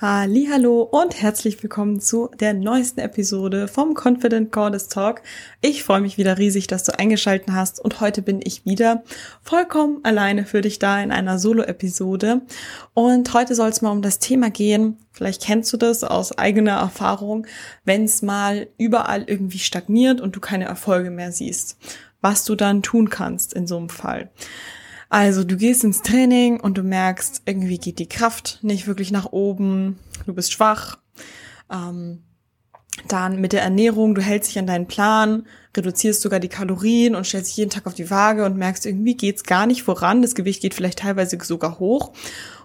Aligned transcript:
Hallo 0.00 0.82
und 0.82 1.20
herzlich 1.20 1.60
willkommen 1.60 2.00
zu 2.00 2.30
der 2.38 2.54
neuesten 2.54 3.00
Episode 3.00 3.66
vom 3.66 3.96
Confident 3.96 4.52
Goddess 4.52 4.86
Talk. 4.86 5.22
Ich 5.60 5.82
freue 5.82 6.00
mich 6.00 6.16
wieder 6.16 6.38
riesig, 6.38 6.68
dass 6.68 6.84
du 6.84 6.96
eingeschalten 6.96 7.56
hast 7.56 7.80
und 7.80 8.00
heute 8.00 8.22
bin 8.22 8.40
ich 8.40 8.64
wieder 8.64 9.02
vollkommen 9.42 9.98
alleine 10.04 10.44
für 10.44 10.60
dich 10.60 10.78
da 10.78 11.02
in 11.02 11.10
einer 11.10 11.40
Solo-Episode. 11.40 12.42
Und 12.94 13.34
heute 13.34 13.56
soll 13.56 13.70
es 13.70 13.82
mal 13.82 13.90
um 13.90 14.00
das 14.00 14.20
Thema 14.20 14.50
gehen. 14.50 14.98
Vielleicht 15.10 15.42
kennst 15.42 15.72
du 15.72 15.76
das 15.76 16.04
aus 16.04 16.38
eigener 16.38 16.76
Erfahrung, 16.76 17.48
wenn 17.84 18.04
es 18.04 18.22
mal 18.22 18.68
überall 18.78 19.24
irgendwie 19.26 19.58
stagniert 19.58 20.20
und 20.20 20.36
du 20.36 20.38
keine 20.38 20.66
Erfolge 20.66 21.10
mehr 21.10 21.32
siehst. 21.32 21.76
Was 22.20 22.44
du 22.44 22.54
dann 22.54 22.84
tun 22.84 23.10
kannst 23.10 23.52
in 23.52 23.66
so 23.66 23.76
einem 23.76 23.88
Fall. 23.88 24.30
Also 25.08 25.44
du 25.44 25.56
gehst 25.56 25.84
ins 25.84 26.02
Training 26.02 26.60
und 26.60 26.76
du 26.76 26.82
merkst, 26.82 27.42
irgendwie 27.46 27.78
geht 27.78 27.98
die 27.98 28.08
Kraft 28.08 28.58
nicht 28.62 28.86
wirklich 28.86 29.10
nach 29.10 29.32
oben, 29.32 29.98
du 30.26 30.34
bist 30.34 30.52
schwach. 30.52 30.98
Ähm, 31.70 32.22
dann 33.06 33.40
mit 33.40 33.52
der 33.52 33.62
Ernährung, 33.62 34.14
du 34.14 34.22
hältst 34.22 34.50
dich 34.50 34.58
an 34.58 34.66
deinen 34.66 34.88
Plan, 34.88 35.46
reduzierst 35.76 36.20
sogar 36.20 36.40
die 36.40 36.48
Kalorien 36.48 37.14
und 37.14 37.24
stellst 37.24 37.50
dich 37.50 37.56
jeden 37.56 37.70
Tag 37.70 37.86
auf 37.86 37.94
die 37.94 38.10
Waage 38.10 38.44
und 38.44 38.56
merkst, 38.56 38.84
irgendwie 38.86 39.16
geht's 39.16 39.44
gar 39.44 39.66
nicht 39.66 39.84
voran. 39.84 40.20
Das 40.20 40.34
Gewicht 40.34 40.60
geht 40.60 40.74
vielleicht 40.74 40.98
teilweise 40.98 41.38
sogar 41.40 41.78
hoch. 41.78 42.12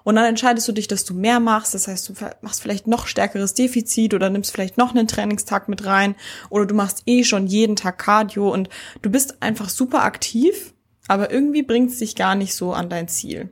Und 0.04 0.16
dann 0.16 0.26
entscheidest 0.26 0.68
du 0.68 0.72
dich, 0.72 0.88
dass 0.88 1.06
du 1.06 1.14
mehr 1.14 1.40
machst. 1.40 1.74
Das 1.74 1.88
heißt, 1.88 2.10
du 2.10 2.14
machst 2.42 2.62
vielleicht 2.62 2.88
noch 2.88 3.08
stärkeres 3.08 3.54
Defizit 3.54 4.14
oder 4.14 4.30
nimmst 4.30 4.52
vielleicht 4.52 4.78
noch 4.78 4.94
einen 4.94 5.08
Trainingstag 5.08 5.70
mit 5.70 5.86
rein. 5.86 6.16
Oder 6.50 6.66
du 6.66 6.76
machst 6.76 7.04
eh 7.06 7.24
schon 7.24 7.48
jeden 7.48 7.76
Tag 7.76 8.00
Cardio 8.00 8.52
und 8.52 8.70
du 9.02 9.10
bist 9.10 9.42
einfach 9.42 9.70
super 9.70 10.04
aktiv 10.04 10.73
aber 11.08 11.32
irgendwie 11.32 11.64
bringt 11.64 11.92
es 11.92 12.00
dich 12.00 12.16
gar 12.16 12.36
nicht 12.36 12.54
so 12.54 12.74
an 12.74 12.90
dein 12.90 13.08
Ziel. 13.08 13.50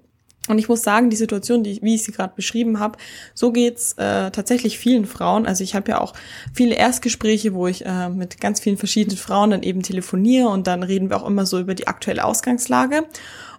Und 0.47 0.57
ich 0.57 0.67
muss 0.67 0.81
sagen, 0.81 1.11
die 1.11 1.17
Situation, 1.17 1.63
die, 1.63 1.79
wie 1.83 1.95
ich 1.95 2.03
sie 2.03 2.11
gerade 2.11 2.33
beschrieben 2.35 2.79
habe, 2.79 2.97
so 3.35 3.51
geht's 3.51 3.93
äh, 3.93 4.31
tatsächlich 4.31 4.79
vielen 4.79 5.05
Frauen. 5.05 5.45
Also 5.45 5.63
ich 5.63 5.75
habe 5.75 5.91
ja 5.91 6.01
auch 6.01 6.13
viele 6.53 6.75
Erstgespräche, 6.75 7.53
wo 7.53 7.67
ich 7.67 7.85
äh, 7.85 8.09
mit 8.09 8.41
ganz 8.41 8.59
vielen 8.59 8.77
verschiedenen 8.77 9.17
Frauen 9.17 9.52
dann 9.52 9.61
eben 9.61 9.83
telefoniere 9.83 10.49
und 10.49 10.66
dann 10.66 10.81
reden 10.81 11.09
wir 11.09 11.17
auch 11.17 11.27
immer 11.27 11.45
so 11.45 11.59
über 11.59 11.75
die 11.75 11.88
aktuelle 11.88 12.25
Ausgangslage. 12.25 13.05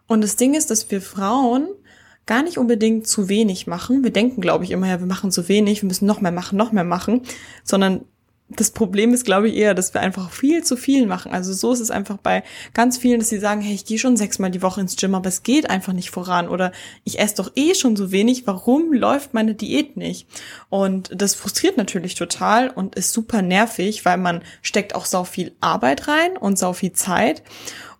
Und 0.08 0.22
das 0.22 0.34
Ding 0.34 0.54
ist, 0.54 0.70
dass 0.70 0.90
wir 0.90 1.00
Frauen 1.00 1.68
gar 2.26 2.42
nicht 2.42 2.58
unbedingt 2.58 3.06
zu 3.06 3.28
wenig 3.28 3.66
machen. 3.66 4.02
Wir 4.02 4.12
denken, 4.12 4.40
glaube 4.40 4.64
ich, 4.64 4.72
immer, 4.72 4.88
ja, 4.88 4.98
wir 4.98 5.06
machen 5.06 5.30
zu 5.30 5.48
wenig, 5.48 5.82
wir 5.82 5.86
müssen 5.86 6.06
noch 6.06 6.20
mehr 6.20 6.32
machen, 6.32 6.58
noch 6.58 6.72
mehr 6.72 6.84
machen, 6.84 7.22
sondern 7.64 8.02
das 8.56 8.70
Problem 8.70 9.12
ist, 9.12 9.24
glaube 9.24 9.48
ich, 9.48 9.56
eher, 9.56 9.74
dass 9.74 9.94
wir 9.94 10.00
einfach 10.00 10.30
viel 10.30 10.64
zu 10.64 10.76
viel 10.76 11.06
machen. 11.06 11.32
Also 11.32 11.52
so 11.52 11.72
ist 11.72 11.80
es 11.80 11.90
einfach 11.90 12.16
bei 12.16 12.42
ganz 12.74 12.98
vielen, 12.98 13.20
dass 13.20 13.28
sie 13.28 13.38
sagen, 13.38 13.60
hey, 13.60 13.74
ich 13.74 13.84
gehe 13.84 13.98
schon 13.98 14.16
sechsmal 14.16 14.50
die 14.50 14.62
Woche 14.62 14.80
ins 14.80 14.96
Gym, 14.96 15.14
aber 15.14 15.28
es 15.28 15.42
geht 15.42 15.68
einfach 15.70 15.92
nicht 15.92 16.10
voran. 16.10 16.48
Oder 16.48 16.72
ich 17.04 17.18
esse 17.18 17.36
doch 17.36 17.52
eh 17.54 17.74
schon 17.74 17.96
so 17.96 18.12
wenig, 18.12 18.46
warum 18.46 18.92
läuft 18.92 19.34
meine 19.34 19.54
Diät 19.54 19.96
nicht? 19.96 20.26
Und 20.68 21.10
das 21.14 21.34
frustriert 21.34 21.76
natürlich 21.76 22.14
total 22.14 22.70
und 22.70 22.94
ist 22.94 23.12
super 23.12 23.42
nervig, 23.42 24.04
weil 24.04 24.18
man 24.18 24.42
steckt 24.62 24.94
auch 24.94 25.04
sau 25.04 25.24
viel 25.24 25.52
Arbeit 25.60 26.08
rein 26.08 26.36
und 26.36 26.58
sau 26.58 26.72
viel 26.72 26.92
Zeit. 26.92 27.42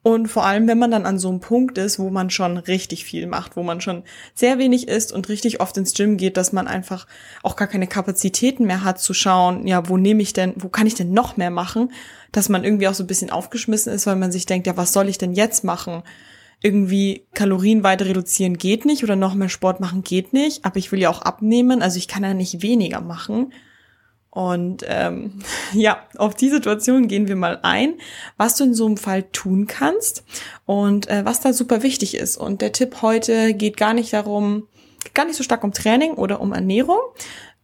Und 0.04 0.26
vor 0.26 0.44
allem, 0.44 0.66
wenn 0.66 0.80
man 0.80 0.90
dann 0.90 1.06
an 1.06 1.20
so 1.20 1.28
einem 1.28 1.38
Punkt 1.38 1.78
ist, 1.78 2.00
wo 2.00 2.10
man 2.10 2.28
schon 2.28 2.56
richtig 2.56 3.04
viel 3.04 3.28
macht, 3.28 3.56
wo 3.56 3.62
man 3.62 3.80
schon 3.80 4.02
sehr 4.34 4.58
wenig 4.58 4.88
isst 4.88 5.12
und 5.12 5.28
richtig 5.28 5.60
oft 5.60 5.76
ins 5.76 5.94
Gym 5.94 6.16
geht, 6.16 6.36
dass 6.36 6.52
man 6.52 6.66
einfach 6.66 7.06
auch 7.44 7.54
gar 7.54 7.68
keine 7.68 7.86
Kapazitäten 7.86 8.66
mehr 8.66 8.82
hat 8.82 9.00
zu 9.00 9.14
schauen, 9.14 9.64
ja, 9.66 9.88
wo 9.88 9.96
nehme 9.96 10.20
ich 10.20 10.32
denn, 10.32 10.54
wo 10.56 10.68
kann 10.68 10.88
ich 10.88 10.96
denn 10.96 11.12
noch 11.12 11.36
mehr 11.36 11.50
machen, 11.50 11.92
dass 12.32 12.48
man 12.48 12.64
irgendwie 12.64 12.88
auch 12.88 12.94
so 12.94 13.04
ein 13.04 13.06
bisschen 13.06 13.30
aufgeschmissen 13.30 13.92
ist, 13.92 14.08
weil 14.08 14.16
man 14.16 14.32
sich 14.32 14.44
denkt, 14.44 14.66
ja, 14.66 14.76
was 14.76 14.92
soll 14.92 15.08
ich 15.08 15.18
denn 15.18 15.34
jetzt 15.34 15.62
machen? 15.62 16.02
Irgendwie 16.62 17.26
Kalorien 17.34 17.84
weiter 17.84 18.06
reduzieren 18.06 18.58
geht 18.58 18.84
nicht 18.84 19.04
oder 19.04 19.14
noch 19.14 19.34
mehr 19.34 19.48
Sport 19.48 19.78
machen 19.78 20.02
geht 20.02 20.32
nicht, 20.32 20.64
aber 20.64 20.78
ich 20.78 20.90
will 20.90 21.00
ja 21.00 21.10
auch 21.10 21.22
abnehmen, 21.22 21.80
also 21.80 21.98
ich 21.98 22.08
kann 22.08 22.24
ja 22.24 22.34
nicht 22.34 22.62
weniger 22.62 23.00
machen. 23.00 23.52
Und 24.32 24.82
ähm, 24.88 25.40
ja, 25.74 26.02
auf 26.16 26.34
die 26.34 26.48
Situation 26.48 27.06
gehen 27.06 27.28
wir 27.28 27.36
mal 27.36 27.60
ein, 27.62 27.94
was 28.38 28.56
du 28.56 28.64
in 28.64 28.74
so 28.74 28.86
einem 28.86 28.96
Fall 28.96 29.24
tun 29.24 29.66
kannst 29.66 30.24
und 30.64 31.06
äh, 31.08 31.24
was 31.24 31.40
da 31.40 31.52
super 31.52 31.82
wichtig 31.82 32.16
ist. 32.16 32.38
Und 32.38 32.62
der 32.62 32.72
Tipp 32.72 33.02
heute 33.02 33.52
geht 33.52 33.76
gar 33.76 33.92
nicht 33.92 34.12
darum, 34.12 34.68
gar 35.12 35.26
nicht 35.26 35.36
so 35.36 35.44
stark 35.44 35.62
um 35.62 35.72
Training 35.72 36.14
oder 36.14 36.40
um 36.40 36.52
Ernährung, 36.52 37.00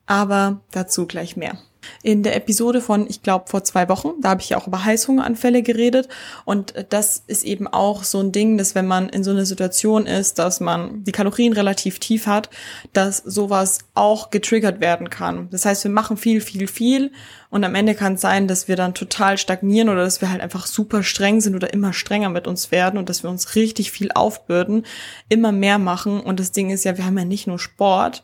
aber 0.07 0.61
dazu 0.71 1.07
gleich 1.07 1.37
mehr 1.37 1.59
in 2.03 2.23
der 2.23 2.37
Episode 2.37 2.81
von, 2.81 3.09
ich 3.09 3.23
glaube, 3.23 3.47
vor 3.49 3.65
zwei 3.65 3.89
Wochen. 3.89 4.13
Da 4.21 4.31
habe 4.31 4.41
ich 4.41 4.51
ja 4.51 4.59
auch 4.59 4.67
über 4.67 4.85
Heißhungeranfälle 4.85 5.63
geredet. 5.63 6.09
Und 6.45 6.75
das 6.91 7.23
ist 7.27 7.45
eben 7.45 7.67
auch 7.67 8.05
so 8.05 8.21
ein 8.21 8.33
Ding, 8.33 8.59
dass 8.59 8.75
wenn 8.75 8.87
man 8.87 9.09
in 9.09 9.25
so 9.25 9.31
einer 9.31 9.47
Situation 9.47 10.07
ist, 10.07 10.39
dass 10.39 10.61
man 10.61 11.05
die 11.05 11.13
Kalorien 11.13 11.53
relativ 11.53 11.99
tief 11.99 12.27
hat, 12.27 12.51
dass 12.93 13.19
sowas 13.19 13.79
auch 13.95 14.31
getriggert 14.31 14.81
werden 14.81 15.11
kann. 15.11 15.49
Das 15.51 15.65
heißt, 15.65 15.85
wir 15.85 15.91
machen 15.91 16.17
viel, 16.17 16.41
viel, 16.41 16.69
viel. 16.69 17.13
Und 17.51 17.65
am 17.65 17.75
Ende 17.75 17.95
kann 17.95 18.15
es 18.15 18.21
sein, 18.21 18.47
dass 18.47 18.69
wir 18.69 18.77
dann 18.77 18.95
total 18.95 19.39
stagnieren 19.39 19.89
oder 19.89 20.03
dass 20.03 20.21
wir 20.21 20.31
halt 20.31 20.43
einfach 20.43 20.67
super 20.67 21.03
streng 21.03 21.41
sind 21.41 21.55
oder 21.55 21.73
immer 21.73 21.93
strenger 21.93 22.29
mit 22.29 22.47
uns 22.47 22.71
werden 22.71 22.99
und 22.99 23.09
dass 23.09 23.23
wir 23.23 23.31
uns 23.31 23.55
richtig 23.55 23.91
viel 23.91 24.11
aufbürden, 24.13 24.85
immer 25.29 25.53
mehr 25.53 25.79
machen. 25.79 26.21
Und 26.21 26.41
das 26.41 26.53
Ding 26.53 26.71
ist 26.71 26.85
ja, 26.85 26.99
wir 26.99 27.07
haben 27.07 27.17
ja 27.17 27.25
nicht 27.25 27.47
nur 27.47 27.59
Sport 27.59 28.23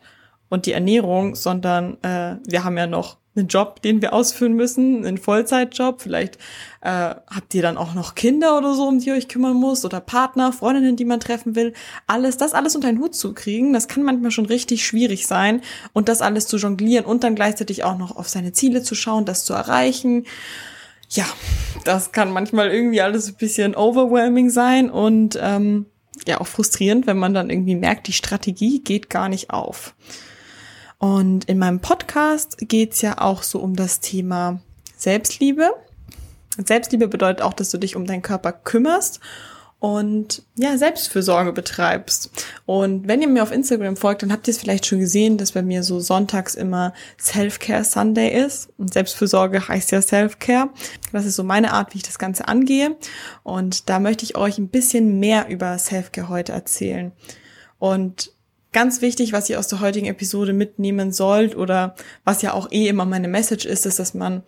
und 0.49 0.65
die 0.65 0.73
Ernährung, 0.73 1.35
sondern 1.35 2.01
äh, 2.03 2.37
wir 2.45 2.63
haben 2.63 2.77
ja 2.77 2.87
noch 2.87 3.17
einen 3.35 3.47
Job, 3.47 3.81
den 3.81 4.01
wir 4.01 4.13
ausführen 4.13 4.53
müssen, 4.53 5.05
einen 5.05 5.17
Vollzeitjob. 5.17 6.01
Vielleicht 6.01 6.37
äh, 6.81 6.89
habt 6.89 7.53
ihr 7.53 7.61
dann 7.61 7.77
auch 7.77 7.93
noch 7.93 8.15
Kinder 8.15 8.57
oder 8.57 8.73
so, 8.73 8.87
um 8.87 8.99
die 8.99 9.07
ihr 9.07 9.15
euch 9.15 9.27
kümmern 9.27 9.55
muss 9.55 9.83
oder 9.83 9.99
Partner, 9.99 10.53
Freundinnen, 10.53 10.95
die 10.95 11.05
man 11.05 11.19
treffen 11.19 11.55
will. 11.55 11.73
Alles, 12.07 12.37
das 12.37 12.53
alles 12.53 12.75
unter 12.75 12.87
einen 12.87 12.99
Hut 12.99 13.15
zu 13.15 13.33
kriegen, 13.33 13.73
das 13.73 13.87
kann 13.87 14.03
manchmal 14.03 14.31
schon 14.31 14.45
richtig 14.45 14.85
schwierig 14.85 15.27
sein 15.27 15.61
und 15.93 16.07
das 16.07 16.21
alles 16.21 16.47
zu 16.47 16.57
jonglieren 16.57 17.05
und 17.05 17.23
dann 17.23 17.35
gleichzeitig 17.35 17.83
auch 17.83 17.97
noch 17.97 18.15
auf 18.15 18.29
seine 18.29 18.53
Ziele 18.53 18.83
zu 18.83 18.95
schauen, 18.95 19.25
das 19.25 19.43
zu 19.43 19.53
erreichen. 19.53 20.25
Ja, 21.09 21.25
das 21.83 22.11
kann 22.13 22.31
manchmal 22.31 22.71
irgendwie 22.71 23.01
alles 23.01 23.27
ein 23.27 23.35
bisschen 23.35 23.75
overwhelming 23.75 24.49
sein 24.49 24.89
und 24.89 25.37
ähm, 25.41 25.85
ja 26.27 26.39
auch 26.39 26.47
frustrierend, 26.47 27.05
wenn 27.05 27.17
man 27.17 27.33
dann 27.33 27.49
irgendwie 27.49 27.75
merkt, 27.75 28.07
die 28.07 28.13
Strategie 28.13 28.79
geht 28.79 29.09
gar 29.09 29.27
nicht 29.27 29.49
auf. 29.49 29.93
Und 31.05 31.45
in 31.45 31.59
meinem 31.59 31.81
Podcast 31.81 32.57
geht's 32.57 32.99
ja 33.03 33.21
auch 33.21 33.43
so 33.43 33.59
um 33.59 33.75
das 33.75 33.99
Thema 33.99 34.59
Selbstliebe. 34.97 35.69
Selbstliebe 36.57 37.07
bedeutet 37.07 37.43
auch, 37.43 37.53
dass 37.53 37.69
du 37.69 37.77
dich 37.77 37.95
um 37.95 38.07
deinen 38.07 38.23
Körper 38.23 38.51
kümmerst 38.51 39.19
und 39.77 40.41
ja, 40.55 40.79
Selbstfürsorge 40.79 41.53
betreibst. 41.53 42.31
Und 42.65 43.07
wenn 43.07 43.21
ihr 43.21 43.27
mir 43.27 43.43
auf 43.43 43.51
Instagram 43.51 43.97
folgt, 43.97 44.23
dann 44.23 44.31
habt 44.31 44.47
ihr 44.47 44.51
es 44.53 44.57
vielleicht 44.57 44.87
schon 44.87 44.97
gesehen, 44.97 45.37
dass 45.37 45.51
bei 45.51 45.61
mir 45.61 45.83
so 45.83 45.99
sonntags 45.99 46.55
immer 46.55 46.91
Self-Care 47.21 47.83
Sunday 47.83 48.43
ist. 48.43 48.69
Und 48.79 48.91
Selbstfürsorge 48.91 49.67
heißt 49.67 49.91
ja 49.91 50.01
Self-Care. 50.01 50.71
Das 51.11 51.27
ist 51.27 51.35
so 51.35 51.43
meine 51.43 51.73
Art, 51.73 51.93
wie 51.93 51.97
ich 51.97 52.03
das 52.03 52.17
Ganze 52.17 52.47
angehe. 52.47 52.95
Und 53.43 53.91
da 53.91 53.99
möchte 53.99 54.25
ich 54.25 54.37
euch 54.37 54.57
ein 54.57 54.69
bisschen 54.69 55.19
mehr 55.19 55.49
über 55.49 55.77
Self-Care 55.77 56.29
heute 56.29 56.53
erzählen. 56.53 57.11
Und 57.77 58.34
Ganz 58.75 58.99
wichtig, 58.99 59.31
was 59.31 59.49
ihr 59.49 59.57
aus 59.57 59.69
der 59.69 59.79
heutigen 59.79 60.07
Episode 60.07 60.51
mitnehmen 60.51 61.13
sollt 61.13 61.55
oder 61.55 61.95
was 62.25 62.41
ja 62.41 62.51
auch 62.51 62.69
eh 62.73 62.89
immer 62.89 63.05
meine 63.05 63.29
Message 63.29 63.63
ist, 63.63 63.85
ist, 63.85 63.99
dass 63.99 64.13
man, 64.13 64.43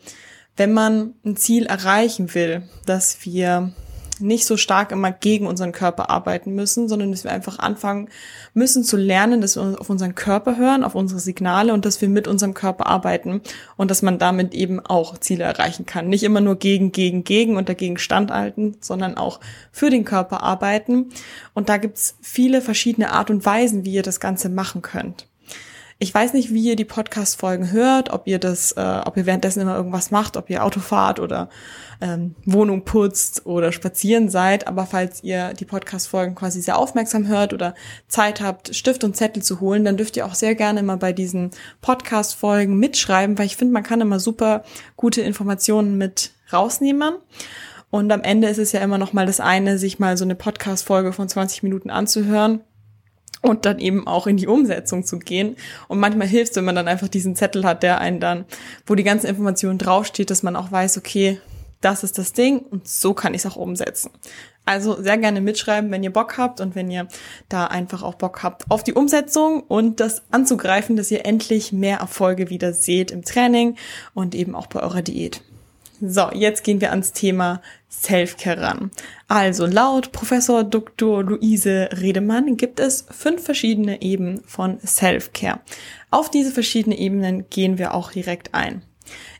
wenn 0.58 0.74
man 0.74 1.14
ein 1.24 1.38
Ziel 1.38 1.66
erreichen 1.66 2.34
will, 2.34 2.64
dass 2.86 3.20
wir 3.24 3.72
nicht 4.20 4.46
so 4.46 4.58
stark 4.58 4.92
immer 4.92 5.12
gegen 5.12 5.48
unseren 5.48 5.72
Körper 5.72 6.10
arbeiten 6.10 6.54
müssen, 6.54 6.88
sondern 6.88 7.12
dass 7.12 7.24
wir 7.24 7.32
einfach 7.32 7.60
anfangen 7.60 8.10
müssen 8.54 8.84
zu 8.84 8.98
lernen, 8.98 9.42
dass 9.42 9.56
wir 9.56 9.80
auf 9.80 9.90
unseren 9.90 10.16
Körper 10.16 10.58
hören, 10.58 10.84
auf 10.84 10.96
unsere 10.96 11.20
Signale 11.20 11.74
und 11.74 11.86
dass 11.86 12.02
wir 12.02 12.10
mit 12.10 12.28
unserem 12.28 12.54
Körper 12.54 12.88
arbeiten 12.88 13.42
und 13.76 13.92
dass 13.92 14.02
man 14.02 14.20
damit 14.20 14.54
eben 14.54 14.80
auch 14.80 15.18
Ziele 15.18 15.44
erreichen 15.44 15.86
kann. 15.86 16.10
Nicht 16.10 16.24
immer 16.24 16.42
nur 16.42 16.58
gegen, 16.58 16.92
gegen, 16.92 17.24
gegen 17.24 17.58
und 17.58 17.70
dagegen 17.70 17.98
standhalten, 17.98 18.78
sondern 18.82 19.18
auch 19.18 19.40
für 19.72 19.90
den 19.90 20.06
Körper 20.06 20.44
arbeiten. 20.44 21.10
Und 21.54 21.70
da 21.70 21.78
gibt's 21.78 22.16
viele 22.22 22.62
verschiedene 22.62 23.12
Art 23.12 23.30
und 23.30 23.46
Weisen, 23.46 23.86
wie 23.86 23.94
ihr 23.94 24.04
das 24.04 24.20
Ganze 24.20 24.50
machen 24.50 24.82
könnt. 24.82 25.28
Ich 26.00 26.14
weiß 26.14 26.34
nicht, 26.34 26.54
wie 26.54 26.62
ihr 26.62 26.76
die 26.76 26.86
Podcast-Folgen 26.86 27.72
hört, 27.72 28.12
ob 28.12 28.28
ihr 28.28 28.38
das, 28.38 28.72
äh, 28.74 29.02
ob 29.04 29.18
ihr 29.18 29.26
währenddessen 29.26 29.62
immer 29.62 29.76
irgendwas 29.76 30.12
macht, 30.12 30.38
ob 30.38 30.48
ihr 30.48 30.64
Auto 30.64 30.80
fahrt 30.80 31.20
oder 31.20 31.50
ähm, 32.02 32.36
Wohnung 32.46 32.86
putzt 32.86 33.48
oder 33.48 33.72
spazieren 33.72 34.30
seid. 34.30 34.68
Aber 34.68 34.86
falls 34.86 35.24
ihr 35.24 35.54
die 35.54 35.66
Podcast-Folgen 35.66 36.36
quasi 36.36 36.62
sehr 36.62 36.78
aufmerksam 36.78 37.28
hört 37.28 37.52
oder 37.52 37.74
Zeit 38.08 38.42
habt, 38.42 38.76
Stift 38.76 39.04
und 39.04 39.18
Zettel 39.18 39.42
zu 39.42 39.60
holen, 39.60 39.86
dann 39.86 39.98
dürft 39.98 40.16
ihr 40.18 40.28
auch 40.28 40.36
sehr 40.36 40.54
gerne 40.54 40.82
immer 40.82 40.98
bei 40.98 41.14
diesen 41.14 41.50
Podcast-Folgen 41.82 42.78
mitschreiben, 42.78 43.36
weil 43.40 43.48
ich 43.48 43.58
finde, 43.58 43.74
man 43.74 43.82
kann 43.82 44.00
immer 44.00 44.20
super 44.20 44.64
gute 44.98 45.22
Informationen 45.22 45.98
mit 45.98 46.30
rausnehmen. 46.54 47.16
Und 47.90 48.12
am 48.12 48.22
Ende 48.22 48.50
ist 48.50 48.60
es 48.60 48.72
ja 48.72 48.82
immer 48.82 49.00
noch 49.00 49.14
mal 49.14 49.26
das 49.26 49.40
eine, 49.40 49.80
sich 49.80 49.98
mal 49.98 50.16
so 50.16 50.26
eine 50.26 50.36
Podcast-Folge 50.36 51.12
von 51.12 51.28
20 51.28 51.64
Minuten 51.64 51.90
anzuhören 51.90 52.62
und 53.42 53.66
dann 53.66 53.80
eben 53.80 54.08
auch 54.08 54.28
in 54.28 54.38
die 54.38 54.48
Umsetzung 54.48 55.04
zu 55.06 55.20
gehen. 55.20 55.56
Und 55.88 56.00
manchmal 56.00 56.28
hilft 56.28 56.52
es, 56.52 56.58
wenn 56.58 56.66
man 56.66 56.76
dann 56.76 56.88
einfach 56.88 57.08
diesen 57.08 57.36
Zettel 57.36 57.64
hat, 57.66 57.84
der 57.84 58.00
einen 58.00 58.20
dann, 58.20 58.46
wo 58.86 58.96
die 58.96 59.04
ganze 59.04 59.28
Information 59.28 59.78
draufsteht, 59.78 60.30
dass 60.30 60.44
man 60.44 60.56
auch 60.56 60.72
weiß, 60.72 60.98
okay, 60.98 61.40
das 61.82 62.04
ist 62.04 62.18
das 62.18 62.34
Ding 62.34 62.60
und 62.60 62.88
so 62.88 63.14
kann 63.14 63.34
ich 63.34 63.46
es 63.46 63.52
auch 63.52 63.56
umsetzen. 63.56 64.12
Also 64.66 65.02
sehr 65.02 65.18
gerne 65.18 65.40
mitschreiben, 65.42 65.92
wenn 65.92 66.04
ihr 66.04 66.12
Bock 66.12 66.38
habt 66.38 66.60
und 66.60 66.76
wenn 66.76 66.92
ihr 66.92 67.08
da 67.48 67.68
einfach 67.68 68.04
auch 68.04 68.16
Bock 68.16 68.44
habt 68.44 68.70
auf 68.70 68.84
die 68.84 68.94
Umsetzung 68.94 69.62
und 69.62 70.00
das 70.00 70.24
anzugreifen, 70.32 70.98
dass 70.98 71.12
ihr 71.12 71.26
endlich 71.26 71.72
mehr 71.72 72.00
Erfolge 72.00 72.50
wieder 72.50 72.74
seht 72.74 73.12
im 73.12 73.24
Training 73.24 73.78
und 74.14 74.36
eben 74.36 74.56
auch 74.56 74.68
bei 74.68 74.82
eurer 74.82 75.02
Diät. 75.02 75.42
So, 76.02 76.30
jetzt 76.34 76.64
gehen 76.64 76.82
wir 76.82 76.92
ans 76.92 77.14
Thema 77.14 77.62
Selfcare 77.90 78.62
ran. 78.62 78.92
Also 79.28 79.66
laut 79.66 80.12
Professor 80.12 80.64
Dr. 80.64 81.24
Luise 81.24 81.90
Redemann 81.94 82.58
gibt 82.58 82.80
es 82.80 83.06
fünf 83.10 83.44
verschiedene 83.44 84.02
Ebenen 84.02 84.42
von 84.46 84.80
Selfcare. 84.82 85.62
Auf 86.12 86.30
diese 86.30 86.52
verschiedenen 86.52 86.98
Ebenen 86.98 87.50
gehen 87.50 87.78
wir 87.78 87.94
auch 87.94 88.12
direkt 88.12 88.54
ein. 88.54 88.84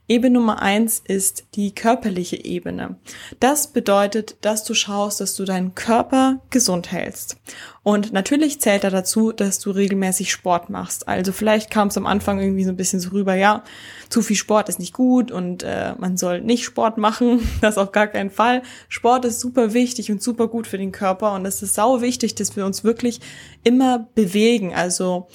Ebene 0.10 0.36
Nummer 0.36 0.62
eins 0.62 1.02
ist 1.06 1.48
die 1.56 1.76
körperliche 1.76 2.44
Ebene. 2.46 2.96
Das 3.42 3.68
bedeutet, 3.68 4.38
dass 4.42 4.64
du 4.64 4.74
schaust, 4.74 5.20
dass 5.20 5.36
du 5.36 5.44
deinen 5.44 5.76
Körper 5.76 6.40
gesund 6.50 6.94
hältst. 6.94 7.38
Und 7.84 8.14
natürlich 8.14 8.62
zählt 8.62 8.86
da 8.86 8.90
dazu, 8.90 9.34
dass 9.34 9.60
du 9.60 9.72
regelmäßig 9.72 10.32
Sport 10.32 10.70
machst. 10.70 11.10
Also 11.10 11.34
vielleicht 11.34 11.72
kam 11.72 11.90
es 11.90 11.98
am 11.98 12.06
Anfang 12.06 12.40
irgendwie 12.40 12.64
so 12.64 12.70
ein 12.70 12.78
bisschen 12.78 13.02
so 13.02 13.10
rüber, 13.10 13.36
ja, 13.36 13.64
zu 14.08 14.22
viel 14.22 14.38
Sport 14.38 14.70
ist 14.70 14.80
nicht 14.80 14.94
gut 14.94 15.30
und 15.30 15.64
äh, 15.64 15.94
man 15.98 16.16
soll 16.16 16.42
nicht 16.42 16.64
Sport 16.64 16.98
machen. 16.98 17.40
Das 17.62 17.78
auf 17.78 17.92
gar 17.92 18.08
keinen 18.08 18.30
Fall. 18.30 18.62
Sport 18.88 19.26
ist 19.26 19.40
super 19.40 19.74
wichtig 19.74 20.12
und 20.12 20.22
super 20.22 20.48
gut 20.48 20.68
für 20.68 20.78
den 20.78 20.92
Körper 20.92 21.34
und 21.34 21.46
es 21.46 21.62
ist 21.62 21.74
sau 21.74 22.02
wichtig, 22.02 22.36
dass 22.36 22.56
wir 22.56 22.66
uns 22.66 22.84
wirklich 22.84 23.20
immer 23.64 24.08
bewegen. 24.16 24.74
Also 24.74 25.28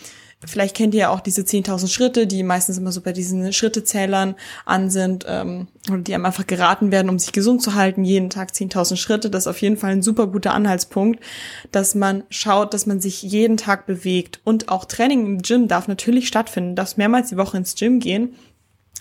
Vielleicht 0.45 0.77
kennt 0.77 0.95
ihr 0.95 1.01
ja 1.01 1.09
auch 1.11 1.21
diese 1.21 1.43
10.000 1.43 1.89
Schritte, 1.89 2.27
die 2.27 2.43
meistens 2.43 2.77
immer 2.77 2.91
so 2.91 3.01
bei 3.01 3.13
diesen 3.13 3.53
Schrittezählern 3.53 4.35
an 4.65 4.91
sind 4.91 5.25
ähm, 5.29 5.69
oder 5.89 5.99
die 5.99 6.15
einem 6.15 6.27
einfach 6.27 6.47
geraten 6.47 6.91
werden, 6.91 7.09
um 7.09 7.19
sich 7.19 7.33
gesund 7.33 7.63
zu 7.63 7.75
halten. 7.75 8.05
Jeden 8.05 8.29
Tag 8.29 8.51
10.000 8.51 8.97
Schritte, 8.97 9.31
das 9.31 9.45
ist 9.45 9.47
auf 9.47 9.63
jeden 9.63 9.77
Fall 9.77 9.93
ein 9.93 10.03
super 10.03 10.27
guter 10.27 10.53
Anhaltspunkt, 10.53 11.21
dass 11.71 11.95
man 11.95 12.25
schaut, 12.29 12.75
dass 12.75 12.87
man 12.87 13.01
sich 13.01 13.23
jeden 13.23 13.57
Tag 13.57 13.87
bewegt. 13.87 14.41
Und 14.43 14.69
auch 14.69 14.85
Training 14.85 15.27
im 15.27 15.43
Gym 15.43 15.69
darf 15.69 15.87
natürlich 15.87 16.27
stattfinden. 16.27 16.75
Darfst 16.75 16.99
mehrmals 16.99 17.29
die 17.29 17.37
Woche 17.37 17.57
ins 17.57 17.77
Gym 17.77 18.01
gehen, 18.01 18.35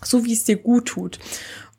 so 0.03 0.25
wie 0.25 0.33
es 0.33 0.43
dir 0.43 0.57
gut 0.57 0.87
tut. 0.87 1.17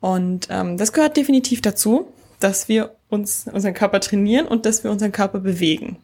Und 0.01 0.47
ähm, 0.49 0.77
das 0.77 0.91
gehört 0.91 1.15
definitiv 1.15 1.61
dazu, 1.61 2.07
dass 2.41 2.67
wir 2.67 2.95
uns 3.07 3.45
unseren 3.51 3.73
Körper 3.73 4.01
trainieren 4.01 4.45
und 4.47 4.65
dass 4.65 4.83
wir 4.83 4.91
unseren 4.91 5.13
Körper 5.13 5.39
bewegen. 5.39 5.97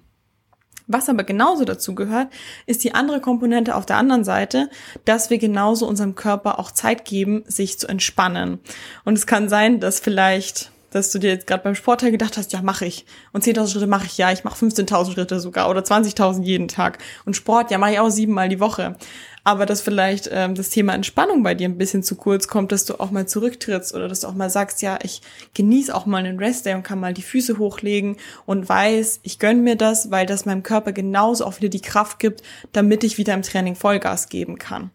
Was 0.91 1.07
aber 1.07 1.23
genauso 1.23 1.65
dazu 1.65 1.93
gehört, 1.93 2.29
ist 2.65 2.83
die 2.83 2.95
andere 2.95 3.21
Komponente 3.21 3.75
auf 3.75 3.85
der 3.85 3.97
anderen 3.97 4.23
Seite, 4.23 4.71
dass 5.05 5.29
wir 5.29 5.37
genauso 5.37 5.87
unserem 5.87 6.15
Körper 6.15 6.57
auch 6.57 6.71
Zeit 6.71 7.05
geben, 7.05 7.43
sich 7.45 7.77
zu 7.77 7.87
entspannen. 7.87 8.59
Und 9.05 9.15
es 9.15 9.27
kann 9.27 9.49
sein, 9.49 9.79
dass 9.79 9.99
vielleicht 9.99 10.71
dass 10.91 11.11
du 11.11 11.19
dir 11.19 11.29
jetzt 11.29 11.45
gerade 11.45 11.63
beim 11.63 11.75
Sportteil 11.75 12.09
gedacht 12.09 12.37
hast, 12.37 12.51
ja, 12.51 12.63
mache 12.63 12.85
ich. 12.85 13.05
Und 13.31 13.43
10.000 13.43 13.71
Schritte 13.71 13.87
mache 13.87 14.07
ich, 14.07 14.17
ja, 14.17 14.31
ich 14.31 14.43
mache 14.43 14.65
15.000 14.65 15.13
Schritte 15.13 15.39
sogar 15.39 15.69
oder 15.69 15.81
20.000 15.81 16.41
jeden 16.43 16.67
Tag. 16.67 16.97
Und 17.25 17.35
Sport, 17.35 17.69
ja, 17.69 17.77
mache 17.77 17.91
ich 17.91 17.99
auch 17.99 18.09
siebenmal 18.09 18.49
die 18.49 18.59
Woche 18.59 18.95
aber 19.43 19.65
dass 19.65 19.81
vielleicht 19.81 20.29
ähm, 20.31 20.55
das 20.55 20.69
Thema 20.69 20.93
Entspannung 20.93 21.43
bei 21.43 21.55
dir 21.55 21.67
ein 21.67 21.77
bisschen 21.77 22.03
zu 22.03 22.15
kurz 22.15 22.47
kommt, 22.47 22.71
dass 22.71 22.85
du 22.85 22.99
auch 22.99 23.11
mal 23.11 23.27
zurücktrittst 23.27 23.93
oder 23.93 24.07
dass 24.07 24.21
du 24.21 24.27
auch 24.27 24.35
mal 24.35 24.49
sagst, 24.49 24.81
ja, 24.81 24.99
ich 25.03 25.21
genieße 25.53 25.93
auch 25.93 26.05
mal 26.05 26.17
einen 26.17 26.39
Restday 26.39 26.75
und 26.75 26.83
kann 26.83 26.99
mal 26.99 27.13
die 27.13 27.21
Füße 27.21 27.57
hochlegen 27.57 28.17
und 28.45 28.67
weiß, 28.67 29.21
ich 29.23 29.39
gönn 29.39 29.63
mir 29.63 29.75
das, 29.75 30.11
weil 30.11 30.25
das 30.25 30.45
meinem 30.45 30.63
Körper 30.63 30.91
genauso 30.91 31.45
auch 31.45 31.57
wieder 31.57 31.69
die 31.69 31.81
Kraft 31.81 32.19
gibt, 32.19 32.43
damit 32.71 33.03
ich 33.03 33.17
wieder 33.17 33.33
im 33.33 33.41
Training 33.41 33.75
Vollgas 33.75 34.29
geben 34.29 34.57
kann. 34.57 34.91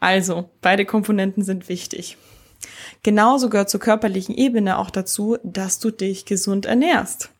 Also, 0.00 0.50
beide 0.60 0.84
Komponenten 0.84 1.44
sind 1.44 1.68
wichtig. 1.68 2.16
Genauso 3.02 3.50
gehört 3.50 3.70
zur 3.70 3.80
körperlichen 3.80 4.34
Ebene 4.34 4.78
auch 4.78 4.90
dazu, 4.90 5.36
dass 5.42 5.78
du 5.78 5.90
dich 5.90 6.24
gesund 6.24 6.66
ernährst. 6.66 7.30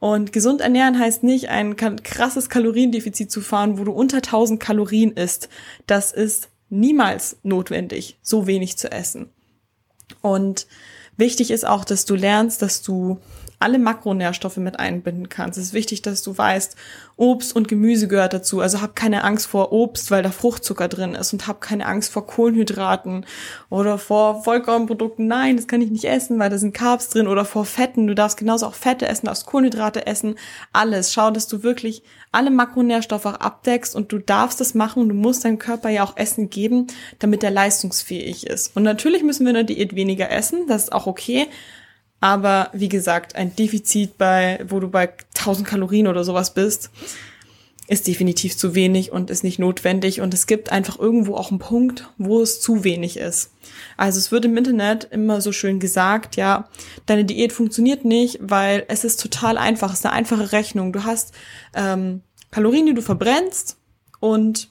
Und 0.00 0.32
gesund 0.32 0.60
ernähren 0.60 0.98
heißt 0.98 1.24
nicht, 1.24 1.48
ein 1.48 1.74
krasses 1.76 2.48
Kaloriendefizit 2.48 3.30
zu 3.32 3.40
fahren, 3.40 3.78
wo 3.78 3.84
du 3.84 3.92
unter 3.92 4.18
1000 4.18 4.60
Kalorien 4.60 5.12
isst. 5.12 5.48
Das 5.86 6.12
ist 6.12 6.50
niemals 6.70 7.38
notwendig, 7.42 8.18
so 8.22 8.46
wenig 8.46 8.76
zu 8.78 8.92
essen. 8.92 9.30
Und 10.22 10.66
wichtig 11.16 11.50
ist 11.50 11.66
auch, 11.66 11.84
dass 11.84 12.04
du 12.04 12.14
lernst, 12.14 12.62
dass 12.62 12.82
du 12.82 13.18
alle 13.60 13.78
Makronährstoffe 13.78 14.58
mit 14.58 14.78
einbinden 14.78 15.28
kannst. 15.28 15.58
Es 15.58 15.66
ist 15.66 15.72
wichtig, 15.72 16.02
dass 16.02 16.22
du 16.22 16.36
weißt, 16.36 16.76
Obst 17.16 17.56
und 17.56 17.66
Gemüse 17.66 18.06
gehört 18.06 18.32
dazu. 18.32 18.60
Also 18.60 18.80
hab 18.80 18.94
keine 18.94 19.24
Angst 19.24 19.46
vor 19.46 19.72
Obst, 19.72 20.10
weil 20.12 20.22
da 20.22 20.30
Fruchtzucker 20.30 20.86
drin 20.86 21.14
ist 21.14 21.32
und 21.32 21.48
hab 21.48 21.60
keine 21.60 21.86
Angst 21.86 22.12
vor 22.12 22.26
Kohlenhydraten 22.26 23.26
oder 23.68 23.98
vor 23.98 24.44
Vollkornprodukten. 24.44 25.26
Nein, 25.26 25.56
das 25.56 25.66
kann 25.66 25.80
ich 25.80 25.90
nicht 25.90 26.04
essen, 26.04 26.38
weil 26.38 26.50
da 26.50 26.58
sind 26.58 26.74
Carbs 26.74 27.08
drin 27.08 27.26
oder 27.26 27.44
vor 27.44 27.64
Fetten. 27.64 28.06
Du 28.06 28.14
darfst 28.14 28.38
genauso 28.38 28.66
auch 28.66 28.74
Fette 28.74 29.08
essen, 29.08 29.26
darfst 29.26 29.46
Kohlenhydrate 29.46 30.06
essen, 30.06 30.36
alles. 30.72 31.12
Schau, 31.12 31.32
dass 31.32 31.48
du 31.48 31.64
wirklich 31.64 32.02
alle 32.30 32.50
Makronährstoffe 32.50 33.26
auch 33.26 33.40
abdeckst 33.40 33.96
und 33.96 34.12
du 34.12 34.18
darfst 34.18 34.60
das 34.60 34.74
machen. 34.74 35.08
Du 35.08 35.14
musst 35.14 35.44
deinem 35.44 35.58
Körper 35.58 35.88
ja 35.88 36.04
auch 36.04 36.16
Essen 36.16 36.50
geben, 36.50 36.86
damit 37.18 37.42
er 37.42 37.50
leistungsfähig 37.50 38.46
ist. 38.46 38.76
Und 38.76 38.84
natürlich 38.84 39.24
müssen 39.24 39.44
wir 39.44 39.50
in 39.50 39.54
der 39.54 39.64
Diät 39.64 39.96
weniger 39.96 40.30
essen, 40.30 40.66
das 40.68 40.84
ist 40.84 40.92
auch 40.92 41.06
okay. 41.06 41.48
Aber 42.20 42.70
wie 42.72 42.88
gesagt, 42.88 43.36
ein 43.36 43.54
Defizit 43.54 44.18
bei, 44.18 44.64
wo 44.68 44.80
du 44.80 44.88
bei 44.88 45.10
1000 45.36 45.66
Kalorien 45.66 46.08
oder 46.08 46.24
sowas 46.24 46.54
bist, 46.54 46.90
ist 47.88 48.06
definitiv 48.06 48.56
zu 48.56 48.74
wenig 48.74 49.12
und 49.12 49.30
ist 49.30 49.44
nicht 49.44 49.58
notwendig. 49.58 50.20
Und 50.20 50.34
es 50.34 50.46
gibt 50.46 50.70
einfach 50.70 50.98
irgendwo 50.98 51.36
auch 51.36 51.50
einen 51.50 51.58
Punkt, 51.58 52.08
wo 52.18 52.42
es 52.42 52.60
zu 52.60 52.84
wenig 52.84 53.16
ist. 53.16 53.50
Also 53.96 54.18
es 54.18 54.30
wird 54.30 54.44
im 54.44 54.56
Internet 54.56 55.08
immer 55.10 55.40
so 55.40 55.52
schön 55.52 55.80
gesagt, 55.80 56.36
ja, 56.36 56.68
deine 57.06 57.24
Diät 57.24 57.52
funktioniert 57.52 58.04
nicht, 58.04 58.38
weil 58.42 58.84
es 58.88 59.04
ist 59.04 59.20
total 59.20 59.56
einfach. 59.56 59.92
Es 59.92 60.00
ist 60.00 60.06
eine 60.06 60.14
einfache 60.14 60.52
Rechnung. 60.52 60.92
Du 60.92 61.04
hast 61.04 61.32
ähm, 61.74 62.20
Kalorien, 62.50 62.86
die 62.86 62.94
du 62.94 63.02
verbrennst 63.02 63.78
und 64.20 64.68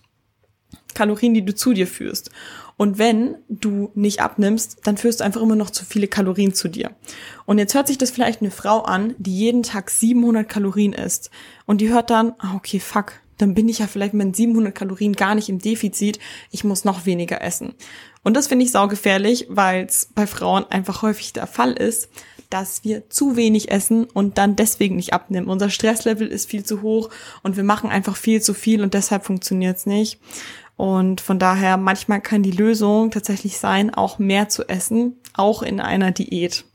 Kalorien, 0.93 1.33
die 1.33 1.45
du 1.45 1.55
zu 1.55 1.73
dir 1.73 1.87
führst. 1.87 2.29
Und 2.77 2.99
wenn 2.99 3.35
du 3.49 3.91
nicht 3.95 4.21
abnimmst, 4.21 4.77
dann 4.83 4.97
führst 4.97 5.19
du 5.19 5.23
einfach 5.23 5.41
immer 5.41 5.55
noch 5.55 5.71
zu 5.71 5.83
viele 5.83 6.07
Kalorien 6.07 6.53
zu 6.53 6.67
dir. 6.67 6.91
Und 7.45 7.57
jetzt 7.57 7.73
hört 7.73 7.87
sich 7.87 7.97
das 7.97 8.11
vielleicht 8.11 8.41
eine 8.41 8.51
Frau 8.51 8.83
an, 8.83 9.15
die 9.17 9.35
jeden 9.35 9.63
Tag 9.63 9.89
700 9.89 10.47
Kalorien 10.47 10.93
isst. 10.93 11.31
Und 11.65 11.81
die 11.81 11.89
hört 11.89 12.11
dann, 12.11 12.33
ah, 12.37 12.53
okay, 12.55 12.79
fuck, 12.79 13.13
dann 13.37 13.53
bin 13.53 13.69
ich 13.69 13.79
ja 13.79 13.87
vielleicht 13.87 14.13
mit 14.13 14.35
700 14.35 14.73
Kalorien 14.73 15.13
gar 15.13 15.35
nicht 15.35 15.49
im 15.49 15.59
Defizit. 15.59 16.19
Ich 16.51 16.63
muss 16.63 16.85
noch 16.85 17.05
weniger 17.05 17.41
essen. 17.41 17.73
Und 18.23 18.35
das 18.35 18.47
finde 18.47 18.65
ich 18.65 18.71
saugefährlich, 18.71 19.47
weil 19.49 19.85
es 19.85 20.09
bei 20.13 20.27
Frauen 20.27 20.65
einfach 20.69 21.01
häufig 21.01 21.33
der 21.33 21.47
Fall 21.47 21.73
ist, 21.73 22.09
dass 22.49 22.83
wir 22.83 23.09
zu 23.09 23.35
wenig 23.35 23.71
essen 23.71 24.05
und 24.05 24.37
dann 24.37 24.55
deswegen 24.55 24.95
nicht 24.95 25.13
abnehmen. 25.13 25.47
Unser 25.47 25.69
Stresslevel 25.69 26.27
ist 26.27 26.49
viel 26.49 26.63
zu 26.63 26.81
hoch 26.81 27.09
und 27.43 27.57
wir 27.57 27.63
machen 27.63 27.89
einfach 27.89 28.15
viel 28.15 28.41
zu 28.41 28.53
viel 28.53 28.81
und 28.81 28.93
deshalb 28.93 29.25
funktioniert 29.25 29.77
es 29.77 29.85
nicht. 29.85 30.19
Und 30.77 31.21
von 31.21 31.39
daher, 31.39 31.75
manchmal 31.75 32.21
kann 32.21 32.43
die 32.43 32.51
Lösung 32.51 33.09
tatsächlich 33.09 33.57
sein, 33.57 33.91
auch 33.91 34.19
mehr 34.19 34.47
zu 34.47 34.69
essen, 34.69 35.15
auch 35.33 35.63
in 35.63 35.79
einer 35.79 36.11
Diät. 36.11 36.65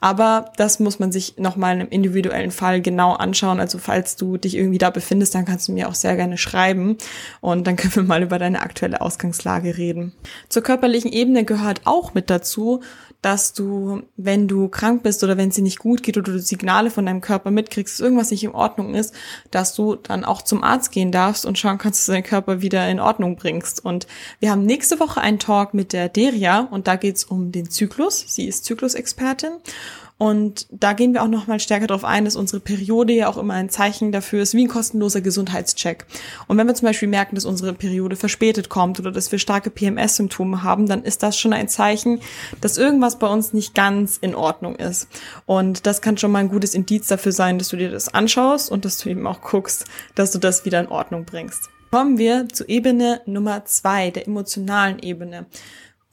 Aber 0.00 0.52
das 0.58 0.78
muss 0.78 0.98
man 0.98 1.10
sich 1.10 1.38
nochmal 1.38 1.80
im 1.80 1.88
individuellen 1.88 2.50
Fall 2.50 2.82
genau 2.82 3.14
anschauen. 3.14 3.58
Also 3.58 3.78
falls 3.78 4.16
du 4.16 4.36
dich 4.36 4.56
irgendwie 4.56 4.76
da 4.76 4.90
befindest, 4.90 5.34
dann 5.34 5.46
kannst 5.46 5.68
du 5.68 5.72
mir 5.72 5.88
auch 5.88 5.94
sehr 5.94 6.16
gerne 6.16 6.36
schreiben 6.36 6.98
und 7.40 7.66
dann 7.66 7.76
können 7.76 7.94
wir 7.94 8.02
mal 8.02 8.22
über 8.22 8.38
deine 8.38 8.60
aktuelle 8.60 9.00
Ausgangslage 9.00 9.78
reden. 9.78 10.12
Zur 10.50 10.62
körperlichen 10.62 11.10
Ebene 11.10 11.44
gehört 11.44 11.80
auch 11.84 12.12
mit 12.12 12.28
dazu, 12.28 12.82
dass 13.26 13.52
du, 13.52 14.04
wenn 14.16 14.46
du 14.46 14.68
krank 14.68 15.02
bist 15.02 15.24
oder 15.24 15.36
wenn 15.36 15.48
es 15.48 15.56
dir 15.56 15.62
nicht 15.62 15.80
gut 15.80 16.04
geht 16.04 16.16
oder 16.16 16.30
du 16.30 16.38
Signale 16.38 16.92
von 16.92 17.06
deinem 17.06 17.20
Körper 17.20 17.50
mitkriegst, 17.50 17.94
dass 17.94 18.00
irgendwas 18.00 18.30
nicht 18.30 18.44
in 18.44 18.52
Ordnung 18.52 18.94
ist, 18.94 19.12
dass 19.50 19.74
du 19.74 19.96
dann 19.96 20.24
auch 20.24 20.42
zum 20.42 20.62
Arzt 20.62 20.92
gehen 20.92 21.10
darfst 21.10 21.44
und 21.44 21.58
schauen 21.58 21.76
kannst, 21.76 21.98
dass 21.98 22.06
du 22.06 22.12
deinen 22.12 22.22
Körper 22.22 22.62
wieder 22.62 22.88
in 22.88 23.00
Ordnung 23.00 23.34
bringst. 23.34 23.84
Und 23.84 24.06
wir 24.38 24.52
haben 24.52 24.64
nächste 24.64 25.00
Woche 25.00 25.20
einen 25.20 25.40
Talk 25.40 25.74
mit 25.74 25.92
der 25.92 26.08
Deria 26.08 26.60
und 26.70 26.86
da 26.86 26.94
geht's 26.94 27.24
um 27.24 27.50
den 27.50 27.68
Zyklus. 27.68 28.24
Sie 28.28 28.46
ist 28.46 28.64
Zyklusexpertin 28.64 29.54
und 30.18 30.66
da 30.70 30.94
gehen 30.94 31.12
wir 31.12 31.22
auch 31.22 31.28
noch 31.28 31.46
mal 31.46 31.60
stärker 31.60 31.86
darauf 31.86 32.04
ein, 32.04 32.24
dass 32.24 32.36
unsere 32.36 32.60
Periode 32.60 33.12
ja 33.12 33.28
auch 33.28 33.36
immer 33.36 33.52
ein 33.52 33.68
Zeichen 33.68 34.12
dafür 34.12 34.42
ist, 34.42 34.54
wie 34.54 34.64
ein 34.64 34.68
kostenloser 34.68 35.20
Gesundheitscheck. 35.20 36.06
Und 36.48 36.56
wenn 36.56 36.66
wir 36.66 36.74
zum 36.74 36.86
Beispiel 36.86 37.08
merken, 37.08 37.34
dass 37.34 37.44
unsere 37.44 37.74
Periode 37.74 38.16
verspätet 38.16 38.70
kommt 38.70 38.98
oder 38.98 39.12
dass 39.12 39.30
wir 39.30 39.38
starke 39.38 39.68
PMS-Symptome 39.68 40.62
haben, 40.62 40.86
dann 40.86 41.02
ist 41.02 41.22
das 41.22 41.38
schon 41.38 41.52
ein 41.52 41.68
Zeichen, 41.68 42.20
dass 42.62 42.78
irgendwas 42.78 43.18
bei 43.18 43.26
uns 43.26 43.52
nicht 43.52 43.74
ganz 43.74 44.16
in 44.16 44.34
Ordnung 44.34 44.76
ist. 44.76 45.08
Und 45.44 45.86
das 45.86 46.00
kann 46.00 46.16
schon 46.16 46.32
mal 46.32 46.38
ein 46.38 46.48
gutes 46.48 46.74
Indiz 46.74 47.08
dafür 47.08 47.32
sein, 47.32 47.58
dass 47.58 47.68
du 47.68 47.76
dir 47.76 47.90
das 47.90 48.12
anschaust 48.12 48.70
und 48.70 48.86
dass 48.86 48.96
du 48.96 49.10
eben 49.10 49.26
auch 49.26 49.42
guckst, 49.42 49.84
dass 50.14 50.32
du 50.32 50.38
das 50.38 50.64
wieder 50.64 50.80
in 50.80 50.88
Ordnung 50.88 51.26
bringst. 51.26 51.68
Kommen 51.90 52.18
wir 52.18 52.48
zu 52.48 52.66
Ebene 52.68 53.20
Nummer 53.26 53.64
zwei, 53.64 54.10
der 54.10 54.26
emotionalen 54.26 54.98
Ebene. 54.98 55.46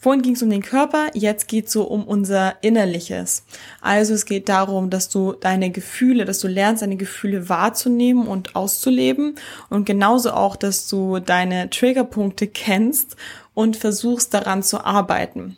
Vorhin 0.04 0.22
ging 0.22 0.34
es 0.34 0.44
um 0.44 0.50
den 0.50 0.62
Körper, 0.62 1.12
jetzt 1.14 1.48
geht 1.48 1.68
es 1.68 1.72
so 1.72 1.84
um 1.84 2.04
unser 2.04 2.62
Innerliches. 2.62 3.46
Also 3.80 4.14
es 4.14 4.26
geht 4.26 4.50
darum, 4.50 4.90
dass 4.90 5.08
du 5.08 5.32
deine 5.32 5.72
Gefühle, 5.72 6.26
dass 6.26 6.40
du 6.40 6.50
lernst, 6.50 6.82
deine 6.82 6.98
Gefühle 6.98 7.48
wahrzunehmen 7.48 8.28
und 8.28 8.54
auszuleben 8.54 9.36
und 9.70 9.86
genauso 9.86 10.34
auch, 10.34 10.58
dass 10.58 10.90
du 10.90 11.20
deine 11.20 11.70
Triggerpunkte 11.70 12.48
kennst 12.48 13.16
und 13.54 13.78
versuchst 13.78 14.34
daran 14.34 14.62
zu 14.62 14.84
arbeiten. 14.84 15.56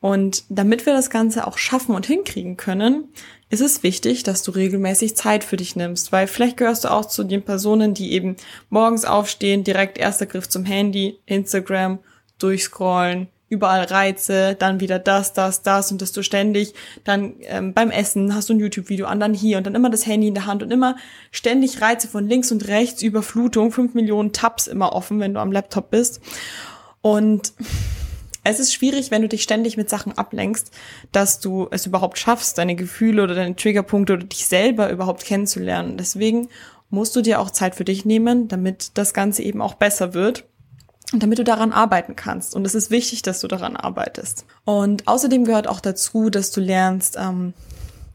Und 0.00 0.44
damit 0.48 0.86
wir 0.86 0.94
das 0.94 1.10
Ganze 1.10 1.46
auch 1.46 1.58
schaffen 1.58 1.94
und 1.94 2.06
hinkriegen 2.06 2.56
können, 2.56 3.10
ist 3.50 3.60
es 3.60 3.82
wichtig, 3.82 4.22
dass 4.22 4.42
du 4.42 4.52
regelmäßig 4.52 5.16
Zeit 5.16 5.44
für 5.44 5.58
dich 5.58 5.76
nimmst, 5.76 6.12
weil 6.12 6.28
vielleicht 6.28 6.56
gehörst 6.56 6.84
du 6.84 6.90
auch 6.90 7.04
zu 7.04 7.24
den 7.24 7.42
Personen, 7.42 7.92
die 7.92 8.12
eben 8.12 8.36
morgens 8.70 9.04
aufstehen, 9.04 9.64
direkt 9.64 9.98
erster 9.98 10.24
Griff 10.24 10.48
zum 10.48 10.64
Handy, 10.64 11.18
Instagram, 11.26 11.98
durchscrollen, 12.38 13.28
überall 13.50 13.82
Reize, 13.82 14.54
dann 14.54 14.80
wieder 14.80 15.00
das, 15.00 15.32
das, 15.32 15.62
das 15.62 15.90
und 15.90 16.00
dass 16.00 16.12
du 16.12 16.22
ständig 16.22 16.72
dann 17.02 17.34
ähm, 17.42 17.74
beim 17.74 17.90
Essen 17.90 18.34
hast 18.34 18.48
du 18.48 18.54
ein 18.54 18.60
YouTube-Video 18.60 19.06
an, 19.06 19.18
dann 19.18 19.34
hier 19.34 19.58
und 19.58 19.66
dann 19.66 19.74
immer 19.74 19.90
das 19.90 20.06
Handy 20.06 20.28
in 20.28 20.34
der 20.34 20.46
Hand 20.46 20.62
und 20.62 20.70
immer 20.70 20.96
ständig 21.32 21.82
Reize 21.82 22.06
von 22.06 22.28
links 22.28 22.52
und 22.52 22.68
rechts, 22.68 23.02
Überflutung, 23.02 23.72
fünf 23.72 23.92
Millionen 23.94 24.32
Tabs 24.32 24.68
immer 24.68 24.92
offen, 24.92 25.18
wenn 25.18 25.34
du 25.34 25.40
am 25.40 25.50
Laptop 25.50 25.90
bist. 25.90 26.20
Und 27.02 27.52
es 28.44 28.60
ist 28.60 28.72
schwierig, 28.72 29.10
wenn 29.10 29.22
du 29.22 29.28
dich 29.28 29.42
ständig 29.42 29.76
mit 29.76 29.90
Sachen 29.90 30.16
ablenkst, 30.16 30.70
dass 31.10 31.40
du 31.40 31.66
es 31.72 31.86
überhaupt 31.86 32.18
schaffst, 32.18 32.56
deine 32.56 32.76
Gefühle 32.76 33.24
oder 33.24 33.34
deine 33.34 33.56
Triggerpunkte 33.56 34.12
oder 34.12 34.24
dich 34.24 34.46
selber 34.46 34.90
überhaupt 34.90 35.24
kennenzulernen. 35.24 35.96
Deswegen 35.96 36.48
musst 36.88 37.16
du 37.16 37.20
dir 37.20 37.40
auch 37.40 37.50
Zeit 37.50 37.74
für 37.74 37.84
dich 37.84 38.04
nehmen, 38.04 38.46
damit 38.46 38.92
das 38.94 39.12
Ganze 39.12 39.42
eben 39.42 39.60
auch 39.60 39.74
besser 39.74 40.14
wird 40.14 40.44
damit 41.12 41.38
du 41.38 41.44
daran 41.44 41.72
arbeiten 41.72 42.16
kannst. 42.16 42.54
Und 42.54 42.64
es 42.66 42.74
ist 42.74 42.90
wichtig, 42.90 43.22
dass 43.22 43.40
du 43.40 43.48
daran 43.48 43.76
arbeitest. 43.76 44.44
Und 44.64 45.08
außerdem 45.08 45.44
gehört 45.44 45.66
auch 45.66 45.80
dazu, 45.80 46.30
dass 46.30 46.50
du 46.50 46.60
lernst, 46.60 47.16
ähm, 47.18 47.54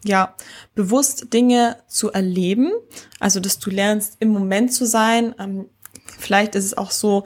ja, 0.04 0.36
bewusst 0.76 1.34
Dinge 1.34 1.78
zu 1.88 2.12
erleben. 2.12 2.72
Also, 3.20 3.40
dass 3.40 3.60
du 3.60 3.70
lernst, 3.70 4.18
im 4.20 4.30
Moment 4.30 4.74
zu 4.74 4.86
sein. 4.86 5.36
Ähm, 5.40 5.66
vielleicht 6.20 6.56
ist 6.56 6.66
es 6.66 6.78
auch 6.78 6.92
so, 6.92 7.26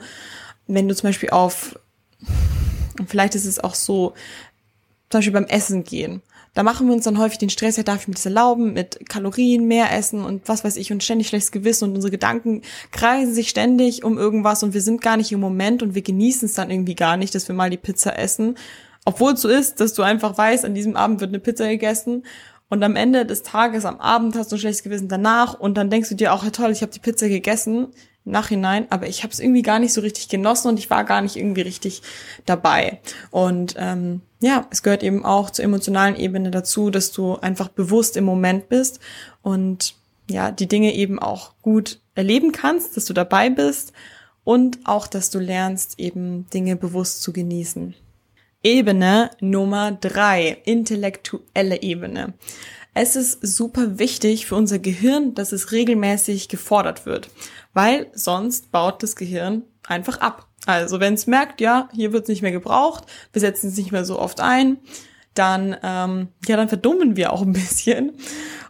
wenn 0.66 0.88
du 0.88 0.94
zum 0.94 1.08
Beispiel 1.08 1.30
auf 1.30 1.76
vielleicht 3.06 3.34
ist 3.34 3.46
es 3.46 3.58
auch 3.58 3.74
so, 3.74 4.14
zum 5.08 5.18
Beispiel 5.18 5.32
beim 5.32 5.46
Essen 5.46 5.84
gehen. 5.84 6.22
Da 6.54 6.62
machen 6.62 6.88
wir 6.88 6.94
uns 6.94 7.04
dann 7.04 7.18
häufig 7.18 7.38
den 7.38 7.50
Stress, 7.50 7.76
ja, 7.76 7.82
darf 7.82 8.02
ich 8.02 8.08
mir 8.08 8.14
das 8.14 8.26
erlauben, 8.26 8.72
mit 8.72 9.08
Kalorien 9.08 9.66
mehr 9.66 9.92
essen 9.96 10.24
und 10.24 10.48
was 10.48 10.64
weiß 10.64 10.76
ich 10.76 10.90
und 10.90 11.04
ständig 11.04 11.28
schlechtes 11.28 11.52
Gewissen 11.52 11.84
und 11.84 11.94
unsere 11.94 12.10
Gedanken 12.10 12.62
kreisen 12.90 13.32
sich 13.34 13.48
ständig 13.48 14.02
um 14.02 14.18
irgendwas 14.18 14.62
und 14.62 14.74
wir 14.74 14.80
sind 14.80 15.00
gar 15.00 15.16
nicht 15.16 15.30
im 15.32 15.40
Moment 15.40 15.82
und 15.82 15.94
wir 15.94 16.02
genießen 16.02 16.46
es 16.46 16.54
dann 16.54 16.70
irgendwie 16.70 16.96
gar 16.96 17.16
nicht, 17.16 17.34
dass 17.34 17.46
wir 17.46 17.54
mal 17.54 17.70
die 17.70 17.76
Pizza 17.76 18.18
essen. 18.18 18.56
Obwohl 19.04 19.34
es 19.34 19.42
so 19.42 19.48
ist, 19.48 19.80
dass 19.80 19.94
du 19.94 20.02
einfach 20.02 20.36
weißt, 20.36 20.64
an 20.64 20.74
diesem 20.74 20.96
Abend 20.96 21.20
wird 21.20 21.30
eine 21.30 21.38
Pizza 21.38 21.68
gegessen 21.68 22.24
und 22.68 22.82
am 22.82 22.96
Ende 22.96 23.24
des 23.26 23.42
Tages, 23.42 23.84
am 23.84 24.00
Abend 24.00 24.36
hast 24.36 24.50
du 24.50 24.56
ein 24.56 24.60
schlechtes 24.60 24.82
Gewissen 24.82 25.08
danach 25.08 25.54
und 25.54 25.76
dann 25.76 25.88
denkst 25.88 26.08
du 26.08 26.14
dir 26.16 26.32
auch, 26.32 26.44
ja 26.44 26.50
toll, 26.50 26.70
ich 26.72 26.82
habe 26.82 26.92
die 26.92 27.00
Pizza 27.00 27.28
gegessen 27.28 27.88
Nachhinein, 28.24 28.86
aber 28.90 29.08
ich 29.08 29.22
habe 29.22 29.32
es 29.32 29.40
irgendwie 29.40 29.62
gar 29.62 29.78
nicht 29.78 29.92
so 29.92 30.00
richtig 30.00 30.28
genossen 30.28 30.68
und 30.68 30.78
ich 30.78 30.90
war 30.90 31.04
gar 31.04 31.22
nicht 31.22 31.36
irgendwie 31.36 31.62
richtig 31.62 32.02
dabei. 32.46 33.00
Und 33.30 33.74
ähm, 33.78 34.20
ja, 34.40 34.66
es 34.70 34.82
gehört 34.82 35.02
eben 35.02 35.24
auch 35.24 35.50
zur 35.50 35.64
emotionalen 35.64 36.16
Ebene 36.16 36.50
dazu, 36.50 36.90
dass 36.90 37.12
du 37.12 37.36
einfach 37.36 37.68
bewusst 37.68 38.16
im 38.16 38.24
Moment 38.24 38.68
bist 38.68 39.00
und 39.42 39.94
ja, 40.30 40.50
die 40.50 40.68
Dinge 40.68 40.94
eben 40.94 41.18
auch 41.18 41.54
gut 41.62 42.00
erleben 42.14 42.52
kannst, 42.52 42.96
dass 42.96 43.04
du 43.04 43.12
dabei 43.12 43.50
bist 43.50 43.92
und 44.44 44.78
auch, 44.84 45.06
dass 45.06 45.30
du 45.30 45.38
lernst, 45.38 45.98
eben 45.98 46.48
Dinge 46.50 46.76
bewusst 46.76 47.22
zu 47.22 47.32
genießen. 47.32 47.94
Ebene 48.62 49.30
Nummer 49.40 49.92
drei, 49.92 50.58
intellektuelle 50.64 51.82
Ebene. 51.82 52.34
Es 52.94 53.16
ist 53.16 53.38
super 53.42 53.98
wichtig 53.98 54.46
für 54.46 54.56
unser 54.56 54.78
Gehirn, 54.78 55.34
dass 55.34 55.52
es 55.52 55.72
regelmäßig 55.72 56.48
gefordert 56.48 57.06
wird, 57.06 57.30
weil 57.72 58.08
sonst 58.12 58.72
baut 58.72 59.02
das 59.02 59.16
Gehirn 59.16 59.62
einfach 59.86 60.20
ab. 60.20 60.49
Also 60.66 61.00
wenn 61.00 61.14
es 61.14 61.26
merkt, 61.26 61.60
ja, 61.60 61.88
hier 61.92 62.12
wird 62.12 62.24
es 62.24 62.28
nicht 62.28 62.42
mehr 62.42 62.52
gebraucht, 62.52 63.04
wir 63.32 63.40
setzen 63.40 63.68
es 63.68 63.76
nicht 63.76 63.92
mehr 63.92 64.04
so 64.04 64.18
oft 64.18 64.40
ein, 64.40 64.78
dann 65.34 65.76
ähm, 65.82 66.28
ja, 66.46 66.56
dann 66.56 66.68
verdummen 66.68 67.16
wir 67.16 67.32
auch 67.32 67.42
ein 67.42 67.52
bisschen 67.52 68.12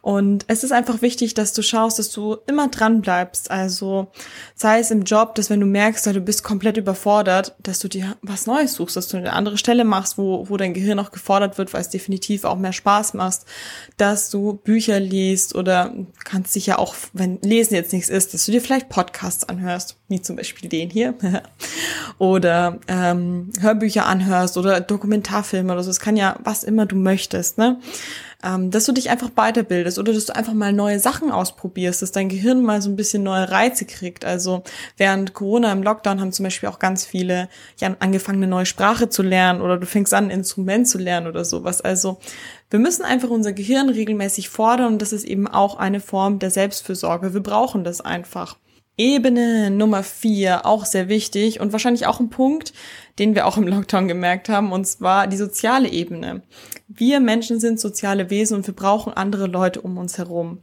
und 0.02 0.44
es 0.48 0.64
ist 0.64 0.72
einfach 0.72 1.02
wichtig, 1.02 1.34
dass 1.34 1.52
du 1.52 1.62
schaust, 1.62 1.98
dass 1.98 2.10
du 2.10 2.38
immer 2.46 2.68
dran 2.68 3.02
bleibst. 3.02 3.50
Also 3.50 4.10
sei 4.54 4.78
es 4.78 4.90
im 4.90 5.02
Job, 5.02 5.34
dass 5.34 5.50
wenn 5.50 5.60
du 5.60 5.66
merkst, 5.66 6.06
du 6.06 6.20
bist 6.20 6.42
komplett 6.42 6.78
überfordert, 6.78 7.54
dass 7.62 7.80
du 7.80 7.88
dir 7.88 8.16
was 8.22 8.46
Neues 8.46 8.74
suchst, 8.74 8.96
dass 8.96 9.08
du 9.08 9.18
eine 9.18 9.34
andere 9.34 9.58
Stelle 9.58 9.84
machst, 9.84 10.16
wo, 10.16 10.48
wo 10.48 10.56
dein 10.56 10.72
Gehirn 10.72 10.98
auch 10.98 11.10
gefordert 11.10 11.58
wird, 11.58 11.74
weil 11.74 11.82
es 11.82 11.90
definitiv 11.90 12.44
auch 12.44 12.56
mehr 12.56 12.72
Spaß 12.72 13.14
macht, 13.14 13.40
dass 13.98 14.30
du 14.30 14.54
Bücher 14.54 15.00
liest 15.00 15.54
oder 15.54 15.92
kannst 16.24 16.54
dich 16.54 16.66
ja 16.66 16.78
auch, 16.78 16.94
wenn 17.12 17.40
Lesen 17.42 17.74
jetzt 17.74 17.92
nichts 17.92 18.08
ist, 18.08 18.32
dass 18.32 18.46
du 18.46 18.52
dir 18.52 18.62
vielleicht 18.62 18.88
Podcasts 18.88 19.48
anhörst, 19.48 19.96
wie 20.08 20.22
zum 20.22 20.36
Beispiel 20.36 20.68
den 20.70 20.88
hier, 20.88 21.14
oder 22.18 22.78
ähm, 22.88 23.50
Hörbücher 23.60 24.06
anhörst 24.06 24.56
oder 24.56 24.80
Dokumentarfilme 24.80 25.72
oder 25.72 25.82
so. 25.82 25.90
Es 25.90 26.00
kann 26.00 26.16
ja 26.16 26.36
was 26.42 26.64
immer 26.64 26.86
du 26.86 26.96
möchtest, 26.96 27.58
ne? 27.58 27.78
Ähm, 28.42 28.70
dass 28.70 28.86
du 28.86 28.92
dich 28.92 29.10
einfach 29.10 29.30
weiterbildest 29.30 29.98
oder 29.98 30.12
dass 30.12 30.26
du 30.26 30.34
einfach 30.34 30.54
mal 30.54 30.72
neue 30.72 30.98
Sachen 30.98 31.30
ausprobierst, 31.30 32.02
dass 32.02 32.12
dein 32.12 32.28
Gehirn 32.28 32.62
mal 32.62 32.80
so 32.80 32.90
ein 32.90 32.96
bisschen 32.96 33.22
neue 33.22 33.50
Reize 33.50 33.84
kriegt. 33.84 34.24
Also 34.24 34.62
während 34.96 35.34
Corona 35.34 35.72
im 35.72 35.82
Lockdown 35.82 36.20
haben 36.20 36.32
zum 36.32 36.44
Beispiel 36.44 36.68
auch 36.68 36.78
ganz 36.78 37.04
viele 37.04 37.48
ja, 37.78 37.94
angefangen, 38.00 38.38
eine 38.38 38.50
neue 38.50 38.66
Sprache 38.66 39.08
zu 39.08 39.22
lernen 39.22 39.60
oder 39.60 39.76
du 39.78 39.86
fängst 39.86 40.14
an, 40.14 40.24
ein 40.24 40.30
Instrument 40.30 40.88
zu 40.88 40.98
lernen 40.98 41.26
oder 41.26 41.44
sowas. 41.44 41.80
Also 41.80 42.18
wir 42.70 42.78
müssen 42.78 43.04
einfach 43.04 43.30
unser 43.30 43.52
Gehirn 43.52 43.88
regelmäßig 43.88 44.48
fordern 44.48 44.92
und 44.92 45.02
das 45.02 45.12
ist 45.12 45.24
eben 45.24 45.48
auch 45.48 45.76
eine 45.76 46.00
Form 46.00 46.38
der 46.38 46.50
Selbstfürsorge. 46.50 47.34
Wir 47.34 47.42
brauchen 47.42 47.84
das 47.84 48.00
einfach. 48.00 48.56
Ebene 49.00 49.70
Nummer 49.70 50.02
vier, 50.02 50.66
auch 50.66 50.84
sehr 50.84 51.08
wichtig 51.08 51.58
und 51.58 51.72
wahrscheinlich 51.72 52.06
auch 52.06 52.20
ein 52.20 52.28
Punkt, 52.28 52.74
den 53.18 53.34
wir 53.34 53.46
auch 53.46 53.56
im 53.56 53.66
Lockdown 53.66 54.08
gemerkt 54.08 54.50
haben, 54.50 54.72
und 54.72 54.84
zwar 54.84 55.26
die 55.26 55.38
soziale 55.38 55.88
Ebene. 55.88 56.42
Wir 56.86 57.18
Menschen 57.18 57.60
sind 57.60 57.80
soziale 57.80 58.28
Wesen 58.28 58.58
und 58.58 58.66
wir 58.66 58.74
brauchen 58.74 59.14
andere 59.14 59.46
Leute 59.46 59.80
um 59.80 59.96
uns 59.96 60.18
herum. 60.18 60.58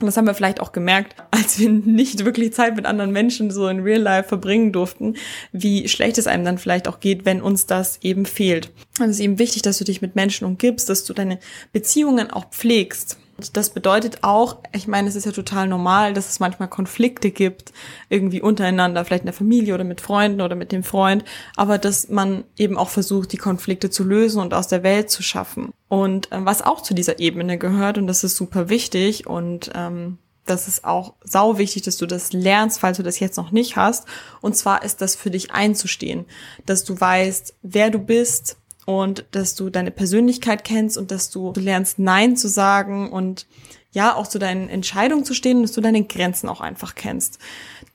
Und 0.00 0.06
das 0.06 0.16
haben 0.16 0.26
wir 0.26 0.32
vielleicht 0.32 0.60
auch 0.60 0.72
gemerkt, 0.72 1.16
als 1.30 1.58
wir 1.58 1.68
nicht 1.68 2.24
wirklich 2.24 2.54
Zeit 2.54 2.76
mit 2.76 2.86
anderen 2.86 3.12
Menschen 3.12 3.50
so 3.50 3.68
in 3.68 3.80
Real 3.80 4.00
Life 4.00 4.28
verbringen 4.28 4.72
durften, 4.72 5.16
wie 5.52 5.86
schlecht 5.86 6.16
es 6.16 6.26
einem 6.26 6.46
dann 6.46 6.56
vielleicht 6.56 6.88
auch 6.88 7.00
geht, 7.00 7.26
wenn 7.26 7.42
uns 7.42 7.66
das 7.66 7.98
eben 8.00 8.24
fehlt. 8.24 8.72
Und 8.98 9.10
es 9.10 9.16
ist 9.16 9.20
eben 9.20 9.38
wichtig, 9.38 9.60
dass 9.60 9.76
du 9.76 9.84
dich 9.84 10.00
mit 10.00 10.14
Menschen 10.16 10.46
umgibst, 10.46 10.88
dass 10.88 11.04
du 11.04 11.12
deine 11.12 11.40
Beziehungen 11.74 12.30
auch 12.30 12.48
pflegst. 12.48 13.18
Das 13.52 13.70
bedeutet 13.70 14.18
auch, 14.22 14.58
ich 14.72 14.88
meine, 14.88 15.08
es 15.08 15.14
ist 15.14 15.26
ja 15.26 15.32
total 15.32 15.68
normal, 15.68 16.14
dass 16.14 16.30
es 16.30 16.40
manchmal 16.40 16.68
Konflikte 16.68 17.30
gibt, 17.30 17.72
irgendwie 18.08 18.40
untereinander, 18.40 19.04
vielleicht 19.04 19.22
in 19.22 19.26
der 19.26 19.34
Familie 19.34 19.74
oder 19.74 19.84
mit 19.84 20.00
Freunden 20.00 20.40
oder 20.40 20.56
mit 20.56 20.72
dem 20.72 20.82
Freund, 20.82 21.24
aber 21.54 21.76
dass 21.76 22.08
man 22.08 22.44
eben 22.56 22.78
auch 22.78 22.88
versucht, 22.88 23.32
die 23.32 23.36
Konflikte 23.36 23.90
zu 23.90 24.04
lösen 24.04 24.40
und 24.40 24.54
aus 24.54 24.68
der 24.68 24.82
Welt 24.82 25.10
zu 25.10 25.22
schaffen. 25.22 25.72
Und 25.88 26.32
äh, 26.32 26.44
was 26.44 26.62
auch 26.62 26.82
zu 26.82 26.94
dieser 26.94 27.18
Ebene 27.18 27.58
gehört, 27.58 27.98
und 27.98 28.06
das 28.06 28.24
ist 28.24 28.36
super 28.36 28.70
wichtig 28.70 29.26
und 29.26 29.70
ähm, 29.74 30.18
das 30.46 30.68
ist 30.68 30.84
auch 30.84 31.14
sau 31.22 31.58
wichtig, 31.58 31.82
dass 31.82 31.96
du 31.96 32.06
das 32.06 32.32
lernst, 32.32 32.80
falls 32.80 32.96
du 32.96 33.02
das 33.02 33.18
jetzt 33.18 33.36
noch 33.36 33.50
nicht 33.50 33.76
hast. 33.76 34.06
Und 34.40 34.56
zwar 34.56 34.84
ist 34.84 35.00
das 35.02 35.16
für 35.16 35.30
dich 35.30 35.50
einzustehen, 35.50 36.24
dass 36.64 36.84
du 36.84 36.98
weißt, 36.98 37.56
wer 37.62 37.90
du 37.90 37.98
bist, 37.98 38.56
und 38.86 39.26
dass 39.32 39.54
du 39.56 39.68
deine 39.68 39.90
Persönlichkeit 39.90 40.64
kennst 40.64 40.96
und 40.96 41.10
dass 41.10 41.28
du, 41.28 41.52
lernst 41.56 41.98
Nein 41.98 42.36
zu 42.36 42.48
sagen 42.48 43.12
und 43.12 43.46
ja, 43.90 44.14
auch 44.14 44.26
zu 44.26 44.38
deinen 44.38 44.68
Entscheidungen 44.68 45.24
zu 45.24 45.34
stehen 45.34 45.58
und 45.58 45.64
dass 45.64 45.72
du 45.72 45.80
deine 45.80 46.04
Grenzen 46.04 46.48
auch 46.48 46.60
einfach 46.60 46.94
kennst. 46.94 47.38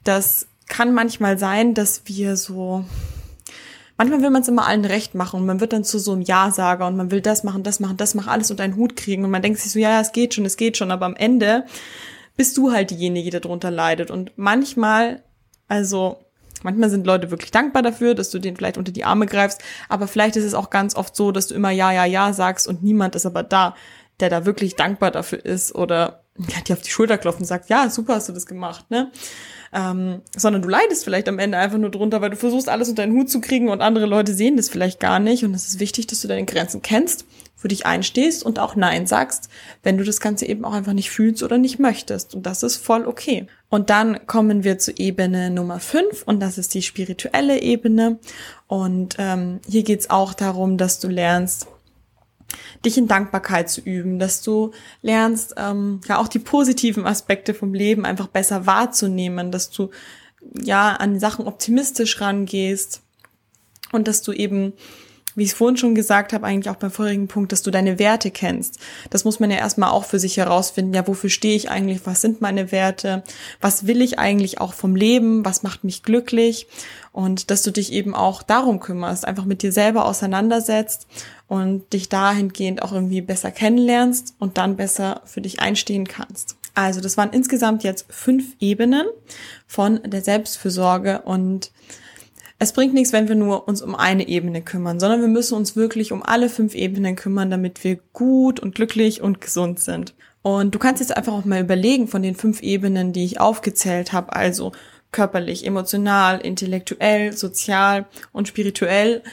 Das 0.03 0.47
kann 0.67 0.93
manchmal 0.93 1.37
sein, 1.37 1.73
dass 1.73 2.03
wir 2.05 2.35
so, 2.35 2.83
manchmal 3.97 4.21
will 4.21 4.31
man 4.31 4.41
es 4.41 4.47
immer 4.47 4.67
allen 4.67 4.83
recht 4.83 5.15
machen 5.15 5.39
und 5.39 5.45
man 5.45 5.61
wird 5.61 5.73
dann 5.73 5.85
zu 5.85 5.97
so 5.97 6.11
einem 6.11 6.23
Ja-Sager 6.23 6.87
und 6.87 6.97
man 6.97 7.09
will 7.09 7.21
das 7.21 7.43
machen, 7.43 7.63
das 7.63 7.79
machen, 7.79 7.97
das 7.97 8.13
machen, 8.13 8.29
alles 8.29 8.51
unter 8.51 8.63
einen 8.63 8.75
Hut 8.75 8.95
kriegen 8.97 9.23
und 9.23 9.31
man 9.31 9.41
denkt 9.41 9.59
sich 9.59 9.71
so, 9.71 9.79
ja, 9.79 9.91
ja, 9.91 10.01
es 10.01 10.11
geht 10.11 10.33
schon, 10.33 10.45
es 10.45 10.57
geht 10.57 10.75
schon, 10.75 10.91
aber 10.91 11.05
am 11.05 11.15
Ende 11.15 11.65
bist 12.35 12.57
du 12.57 12.71
halt 12.71 12.91
diejenige, 12.91 13.31
die 13.31 13.39
darunter 13.39 13.71
leidet 13.71 14.11
und 14.11 14.33
manchmal, 14.35 15.23
also 15.67 16.17
Manchmal 16.63 16.89
sind 16.89 17.05
Leute 17.05 17.31
wirklich 17.31 17.51
dankbar 17.51 17.81
dafür, 17.81 18.15
dass 18.15 18.29
du 18.29 18.39
denen 18.39 18.57
vielleicht 18.57 18.77
unter 18.77 18.91
die 18.91 19.03
Arme 19.03 19.25
greifst, 19.25 19.61
aber 19.89 20.07
vielleicht 20.07 20.35
ist 20.35 20.45
es 20.45 20.53
auch 20.53 20.69
ganz 20.69 20.95
oft 20.95 21.15
so, 21.15 21.31
dass 21.31 21.47
du 21.47 21.55
immer 21.55 21.71
ja, 21.71 21.91
ja, 21.91 22.05
ja 22.05 22.33
sagst 22.33 22.67
und 22.67 22.83
niemand 22.83 23.15
ist 23.15 23.25
aber 23.25 23.43
da, 23.43 23.75
der 24.19 24.29
da 24.29 24.45
wirklich 24.45 24.75
dankbar 24.75 25.11
dafür 25.11 25.43
ist 25.43 25.73
oder 25.73 26.20
dir 26.37 26.73
auf 26.73 26.81
die 26.81 26.89
Schulter 26.89 27.17
klopft 27.17 27.39
und 27.39 27.45
sagt, 27.45 27.69
ja, 27.69 27.89
super 27.89 28.15
hast 28.15 28.29
du 28.29 28.33
das 28.33 28.45
gemacht, 28.45 28.89
ne? 28.89 29.11
Ähm, 29.73 30.21
sondern 30.35 30.61
du 30.61 30.67
leidest 30.67 31.05
vielleicht 31.05 31.29
am 31.29 31.39
Ende 31.39 31.57
einfach 31.57 31.77
nur 31.77 31.91
drunter, 31.91 32.19
weil 32.19 32.31
du 32.31 32.35
versuchst, 32.35 32.67
alles 32.67 32.89
unter 32.89 33.03
deinen 33.03 33.13
Hut 33.13 33.29
zu 33.29 33.39
kriegen 33.39 33.69
und 33.69 33.81
andere 33.81 34.05
Leute 34.05 34.33
sehen 34.33 34.57
das 34.57 34.69
vielleicht 34.69 34.99
gar 34.99 35.19
nicht. 35.19 35.45
Und 35.45 35.53
es 35.53 35.65
ist 35.65 35.79
wichtig, 35.79 36.07
dass 36.07 36.21
du 36.21 36.27
deine 36.27 36.45
Grenzen 36.45 36.81
kennst, 36.81 37.25
für 37.55 37.69
dich 37.69 37.85
einstehst 37.85 38.43
und 38.43 38.59
auch 38.59 38.75
Nein 38.75 39.07
sagst, 39.07 39.49
wenn 39.81 39.97
du 39.97 40.03
das 40.03 40.19
Ganze 40.19 40.45
eben 40.45 40.65
auch 40.65 40.73
einfach 40.73 40.91
nicht 40.91 41.09
fühlst 41.09 41.41
oder 41.41 41.57
nicht 41.57 41.79
möchtest. 41.79 42.35
Und 42.35 42.45
das 42.45 42.63
ist 42.63 42.77
voll 42.77 43.07
okay. 43.07 43.47
Und 43.69 43.89
dann 43.89 44.27
kommen 44.27 44.65
wir 44.65 44.77
zu 44.77 44.91
Ebene 44.97 45.49
Nummer 45.49 45.79
5 45.79 46.23
und 46.23 46.41
das 46.41 46.57
ist 46.57 46.73
die 46.73 46.81
spirituelle 46.81 47.61
Ebene. 47.61 48.19
Und 48.67 49.15
ähm, 49.19 49.61
hier 49.65 49.83
geht's 49.83 50.09
auch 50.09 50.33
darum, 50.33 50.77
dass 50.77 50.99
du 50.99 51.07
lernst, 51.07 51.67
dich 52.85 52.97
in 52.97 53.07
Dankbarkeit 53.07 53.69
zu 53.69 53.81
üben, 53.81 54.19
dass 54.19 54.41
du 54.41 54.71
lernst, 55.01 55.55
ähm, 55.57 56.01
ja 56.07 56.17
auch 56.17 56.27
die 56.27 56.39
positiven 56.39 57.05
Aspekte 57.05 57.53
vom 57.53 57.73
Leben 57.73 58.05
einfach 58.05 58.27
besser 58.27 58.65
wahrzunehmen, 58.65 59.51
dass 59.51 59.69
du 59.69 59.89
ja 60.61 60.93
an 60.93 61.19
Sachen 61.19 61.47
optimistisch 61.47 62.19
rangehst 62.21 63.01
und 63.91 64.07
dass 64.07 64.21
du 64.21 64.31
eben 64.31 64.73
wie 65.35 65.43
ich 65.43 65.53
vorhin 65.53 65.77
schon 65.77 65.95
gesagt 65.95 66.33
habe, 66.33 66.45
eigentlich 66.45 66.69
auch 66.69 66.77
beim 66.79 66.91
vorigen 66.91 67.27
Punkt, 67.27 67.51
dass 67.51 67.61
du 67.61 67.71
deine 67.71 67.99
Werte 67.99 68.31
kennst. 68.31 68.79
Das 69.09 69.23
muss 69.23 69.39
man 69.39 69.51
ja 69.51 69.57
erstmal 69.57 69.91
auch 69.91 70.05
für 70.05 70.19
sich 70.19 70.37
herausfinden. 70.37 70.93
Ja, 70.93 71.07
wofür 71.07 71.29
stehe 71.29 71.55
ich 71.55 71.69
eigentlich? 71.69 72.01
Was 72.05 72.21
sind 72.21 72.41
meine 72.41 72.71
Werte? 72.71 73.23
Was 73.59 73.87
will 73.87 74.01
ich 74.01 74.19
eigentlich 74.19 74.59
auch 74.59 74.73
vom 74.73 74.95
Leben? 74.95 75.45
Was 75.45 75.63
macht 75.63 75.83
mich 75.83 76.03
glücklich? 76.03 76.67
Und 77.11 77.51
dass 77.51 77.63
du 77.63 77.71
dich 77.71 77.91
eben 77.91 78.15
auch 78.15 78.43
darum 78.43 78.79
kümmerst, 78.79 79.25
einfach 79.25 79.45
mit 79.45 79.61
dir 79.61 79.71
selber 79.71 80.05
auseinandersetzt 80.05 81.07
und 81.47 81.91
dich 81.91 82.07
dahingehend 82.07 82.81
auch 82.81 82.93
irgendwie 82.93 83.21
besser 83.21 83.51
kennenlernst 83.51 84.35
und 84.39 84.57
dann 84.57 84.77
besser 84.77 85.21
für 85.25 85.41
dich 85.41 85.59
einstehen 85.59 86.07
kannst. 86.07 86.55
Also 86.73 87.01
das 87.01 87.17
waren 87.17 87.31
insgesamt 87.31 87.83
jetzt 87.83 88.05
fünf 88.09 88.55
Ebenen 88.59 89.05
von 89.67 90.01
der 90.03 90.21
Selbstfürsorge 90.21 91.21
und 91.23 91.71
es 92.61 92.73
bringt 92.73 92.93
nichts, 92.93 93.11
wenn 93.11 93.27
wir 93.27 93.33
nur 93.33 93.67
uns 93.67 93.81
um 93.81 93.95
eine 93.95 94.27
Ebene 94.27 94.61
kümmern, 94.61 94.99
sondern 94.99 95.19
wir 95.19 95.27
müssen 95.27 95.55
uns 95.55 95.75
wirklich 95.75 96.11
um 96.11 96.21
alle 96.21 96.47
fünf 96.47 96.75
Ebenen 96.75 97.15
kümmern, 97.15 97.49
damit 97.49 97.83
wir 97.83 97.97
gut 98.13 98.59
und 98.59 98.75
glücklich 98.75 99.19
und 99.19 99.41
gesund 99.41 99.79
sind. 99.79 100.13
Und 100.43 100.75
du 100.75 100.77
kannst 100.77 100.99
jetzt 100.99 101.17
einfach 101.17 101.33
auch 101.33 101.43
mal 101.43 101.59
überlegen 101.59 102.07
von 102.07 102.21
den 102.21 102.35
fünf 102.35 102.61
Ebenen, 102.61 103.13
die 103.13 103.25
ich 103.25 103.39
aufgezählt 103.39 104.13
habe, 104.13 104.33
also 104.35 104.73
körperlich, 105.11 105.65
emotional, 105.65 106.39
intellektuell, 106.39 107.35
sozial 107.35 108.05
und 108.31 108.47
spirituell. 108.47 109.23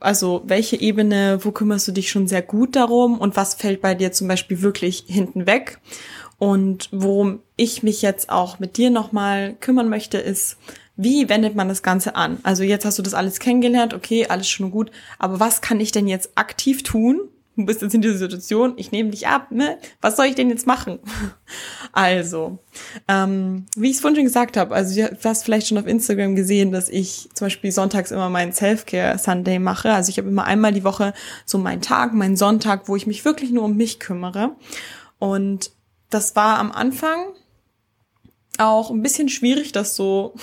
Also 0.00 0.42
welche 0.44 0.80
Ebene, 0.80 1.38
wo 1.40 1.52
kümmerst 1.52 1.86
du 1.86 1.92
dich 1.92 2.10
schon 2.10 2.26
sehr 2.26 2.42
gut 2.42 2.74
darum 2.74 3.16
und 3.20 3.36
was 3.36 3.54
fällt 3.54 3.80
bei 3.80 3.94
dir 3.94 4.10
zum 4.10 4.26
Beispiel 4.26 4.60
wirklich 4.60 5.04
hinten 5.06 5.46
weg? 5.46 5.78
Und 6.38 6.88
worum 6.90 7.42
ich 7.54 7.84
mich 7.84 8.02
jetzt 8.02 8.28
auch 8.28 8.58
mit 8.58 8.76
dir 8.76 8.90
nochmal 8.90 9.54
kümmern 9.60 9.88
möchte, 9.88 10.18
ist, 10.18 10.56
wie 10.96 11.28
wendet 11.28 11.54
man 11.54 11.68
das 11.68 11.82
Ganze 11.82 12.14
an? 12.16 12.38
Also 12.42 12.62
jetzt 12.62 12.84
hast 12.84 12.98
du 12.98 13.02
das 13.02 13.14
alles 13.14 13.40
kennengelernt, 13.40 13.94
okay, 13.94 14.26
alles 14.26 14.48
schon 14.48 14.70
gut, 14.70 14.90
aber 15.18 15.40
was 15.40 15.60
kann 15.60 15.80
ich 15.80 15.92
denn 15.92 16.06
jetzt 16.06 16.30
aktiv 16.36 16.82
tun? 16.82 17.20
Du 17.56 17.66
bist 17.66 17.82
jetzt 17.82 17.94
in 17.94 18.02
dieser 18.02 18.18
Situation, 18.18 18.74
ich 18.76 18.90
nehme 18.90 19.10
dich 19.10 19.28
ab, 19.28 19.52
ne? 19.52 19.78
Was 20.00 20.16
soll 20.16 20.26
ich 20.26 20.34
denn 20.34 20.50
jetzt 20.50 20.66
machen? 20.66 20.98
Also, 21.96 22.58
ähm, 23.06 23.66
wie 23.76 23.88
ich 23.88 23.94
es 23.94 24.00
vorhin 24.00 24.16
schon 24.16 24.24
gesagt 24.24 24.56
habe, 24.56 24.74
also 24.74 25.00
du 25.00 25.16
hast 25.22 25.44
vielleicht 25.44 25.68
schon 25.68 25.78
auf 25.78 25.86
Instagram 25.86 26.34
gesehen, 26.34 26.72
dass 26.72 26.88
ich 26.88 27.28
zum 27.34 27.44
Beispiel 27.44 27.70
sonntags 27.70 28.10
immer 28.10 28.28
meinen 28.30 28.52
Self-Care-Sunday 28.52 29.60
mache. 29.60 29.92
Also 29.92 30.10
ich 30.10 30.18
habe 30.18 30.28
immer 30.28 30.42
einmal 30.42 30.72
die 30.72 30.82
Woche 30.82 31.14
so 31.44 31.56
meinen 31.56 31.82
Tag, 31.82 32.12
meinen 32.12 32.36
Sonntag, 32.36 32.88
wo 32.88 32.96
ich 32.96 33.06
mich 33.06 33.24
wirklich 33.24 33.52
nur 33.52 33.62
um 33.62 33.76
mich 33.76 34.00
kümmere. 34.00 34.56
Und 35.20 35.70
das 36.10 36.34
war 36.34 36.58
am 36.58 36.72
Anfang 36.72 37.26
auch 38.58 38.90
ein 38.90 39.02
bisschen 39.02 39.28
schwierig, 39.28 39.70
das 39.70 39.94
so 39.94 40.34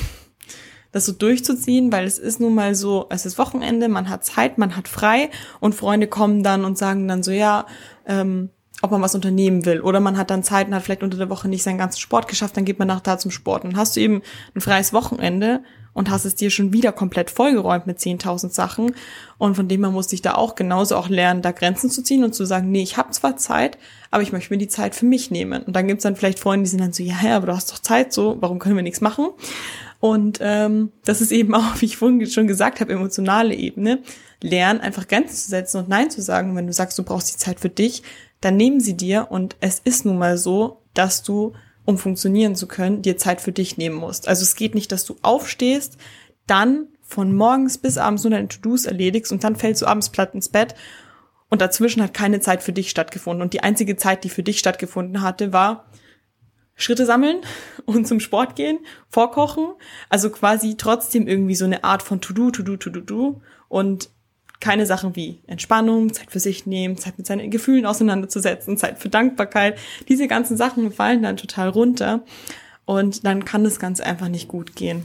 das 0.92 1.06
so 1.06 1.14
durchzuziehen, 1.14 1.92
weil 1.92 2.06
es 2.06 2.18
ist 2.18 2.40
nun 2.40 2.56
mal 2.56 2.76
so, 2.76 3.08
es 3.10 3.26
ist 3.26 3.38
Wochenende, 3.38 3.88
man 3.88 4.10
hat 4.10 4.26
Zeit, 4.26 4.58
man 4.58 4.76
hat 4.76 4.88
frei 4.88 5.30
und 5.60 5.76
Freunde 5.76 6.08
kommen 6.08 6.44
dann 6.44 6.66
und 6.66 6.78
sagen 6.78 7.08
dann 7.08 7.24
so, 7.24 7.32
ja, 7.32 7.66
ähm, 8.06 8.50
ob 8.82 8.92
man 8.92 9.02
was 9.02 9.16
unternehmen 9.16 9.66
will. 9.66 9.82
Oder 9.82 10.00
man 10.00 10.18
hat 10.18 10.32
dann 10.32 10.44
Zeit 10.44 10.68
und 10.68 10.76
hat 10.76 10.84
vielleicht 10.84 11.04
unter 11.04 11.18
der 11.18 11.30
Woche 11.30 11.48
nicht 11.48 11.64
seinen 11.64 11.78
ganzen 11.78 12.00
Sport 12.00 12.28
geschafft, 12.28 12.58
dann 12.58 12.66
geht 12.66 12.80
man 12.80 12.88
nach 12.88 13.02
da 13.02 13.18
zum 13.18 13.32
Sport. 13.32 13.64
Und 13.64 13.76
hast 13.76 13.96
du 13.96 14.00
eben 14.00 14.22
ein 14.56 14.62
freies 14.62 14.92
Wochenende 14.92 15.62
und 15.94 16.10
hast 16.10 16.26
es 16.26 16.36
dir 16.36 16.50
schon 16.50 16.74
wieder 16.74 16.92
komplett 16.92 17.30
vollgeräumt 17.30 17.86
mit 17.86 18.00
10.000 18.00 18.50
Sachen. 18.50 18.96
Und 19.38 19.56
von 19.56 19.68
dem 19.68 19.84
her 19.84 19.92
musste 19.92 20.16
ich 20.16 20.22
da 20.22 20.36
auch 20.36 20.56
genauso 20.56 20.96
auch 20.96 21.10
lernen, 21.10 21.42
da 21.42 21.52
Grenzen 21.52 21.90
zu 21.90 22.02
ziehen 22.02 22.24
und 22.24 22.34
zu 22.34 22.46
sagen, 22.46 22.72
nee, 22.72 22.82
ich 22.82 22.98
habe 22.98 23.12
zwar 23.12 23.38
Zeit, 23.38 23.78
aber 24.10 24.24
ich 24.24 24.32
möchte 24.32 24.54
mir 24.54 24.58
die 24.58 24.68
Zeit 24.68 24.96
für 24.96 25.06
mich 25.06 25.32
nehmen. 25.32 25.64
Und 25.64 25.76
dann 25.76 25.88
gibt's 25.88 26.04
dann 26.04 26.16
vielleicht 26.16 26.40
Freunde, 26.40 26.64
die 26.64 26.70
sind 26.70 26.82
dann 26.82 26.94
so, 26.94 27.04
ja, 27.04 27.18
ja, 27.24 27.36
aber 27.38 27.48
du 27.48 27.56
hast 27.56 27.72
doch 27.72 27.80
Zeit, 27.80 28.14
so, 28.14 28.38
warum 28.40 28.60
können 28.60 28.76
wir 28.76 28.84
nichts 28.84 29.02
machen? 29.02 29.28
Und 30.02 30.40
ähm, 30.42 30.92
das 31.06 31.22
ist 31.22 31.32
eben 31.32 31.56
auch, 31.56 31.80
wie 31.80 31.86
ich 31.86 31.96
vorhin 31.96 32.26
schon 32.28 32.48
gesagt 32.48 32.82
habe, 32.82 32.92
emotionale 32.92 33.56
Ebene. 33.56 34.00
Lernen, 34.44 34.82
einfach 34.82 35.08
Grenzen 35.08 35.36
zu 35.36 35.50
setzen 35.50 35.78
und 35.78 35.88
Nein 35.88 36.10
zu 36.10 36.22
sagen. 36.22 36.56
Wenn 36.56 36.68
du 36.68 36.74
sagst, 36.74 37.00
du 37.00 37.04
brauchst 37.04 37.32
die 37.32 37.38
Zeit 37.38 37.60
für 37.60 37.70
dich, 37.70 38.04
dann 38.42 38.58
nehmen 38.58 38.82
sie 38.82 38.98
dir. 38.98 39.28
Und 39.30 39.56
es 39.62 39.80
ist 39.80 40.04
nun 40.04 40.18
mal 40.18 40.38
so, 40.38 40.82
dass 40.96 41.24
du, 41.24 41.54
um 41.86 41.98
funktionieren 41.98 42.56
zu 42.56 42.68
können, 42.68 43.04
dir 43.04 43.18
Zeit 43.18 43.40
für 43.40 43.52
dich 43.52 43.78
nehmen 43.78 43.96
musst. 43.96 44.28
Also 44.28 44.42
es 44.42 44.56
geht 44.56 44.76
nicht, 44.76 44.92
dass 44.92 45.06
du 45.06 45.16
aufstehst, 45.22 45.98
dann 46.48 46.88
von 47.04 47.36
morgens 47.36 47.78
bis 47.78 47.98
abends 47.98 48.24
nur 48.24 48.32
deine 48.32 48.48
To-Dos 48.48 48.86
erledigst 48.86 49.32
und 49.32 49.44
dann 49.44 49.56
fällst 49.56 49.82
du 49.82 49.86
abends 49.86 50.10
platt 50.10 50.34
ins 50.34 50.50
Bett 50.50 50.76
und 51.50 51.62
dazwischen 51.62 52.02
hat 52.02 52.14
keine 52.14 52.40
Zeit 52.40 52.64
für 52.64 52.72
dich 52.72 52.90
stattgefunden. 52.90 53.42
Und 53.42 53.54
die 53.54 53.62
einzige 53.62 53.98
Zeit, 53.98 54.24
die 54.24 54.30
für 54.30 54.42
dich 54.42 54.58
stattgefunden 54.58 55.22
hatte, 55.22 55.54
war 55.54 55.86
Schritte 56.82 57.06
sammeln 57.06 57.38
und 57.86 58.08
zum 58.08 58.20
Sport 58.20 58.56
gehen, 58.56 58.80
vorkochen. 59.10 59.74
Also 60.10 60.30
quasi 60.30 60.76
trotzdem 60.78 61.28
irgendwie 61.28 61.56
so 61.56 61.66
eine 61.66 61.84
Art 61.84 62.04
von 62.04 62.22
To-Do, 62.22 62.52
To-Do, 62.52 62.78
To-Do-Do 62.78 63.42
und 63.70 64.10
keine 64.60 64.86
Sachen 64.86 65.16
wie 65.16 65.42
Entspannung, 65.48 66.14
Zeit 66.14 66.32
für 66.32 66.40
sich 66.40 66.66
nehmen, 66.66 66.98
Zeit 66.98 67.18
mit 67.18 67.26
seinen 67.26 67.50
Gefühlen 67.50 67.86
auseinanderzusetzen, 67.86 68.78
Zeit 68.78 69.00
für 69.00 69.10
Dankbarkeit. 69.10 69.78
Diese 70.08 70.28
ganzen 70.28 70.56
Sachen 70.56 70.92
fallen 70.92 71.24
dann 71.24 71.38
total 71.38 71.70
runter 71.70 72.24
und 72.86 73.26
dann 73.26 73.44
kann 73.44 73.64
das 73.64 73.80
Ganze 73.80 74.06
einfach 74.06 74.28
nicht 74.28 74.48
gut 74.48 74.76
gehen. 74.76 75.04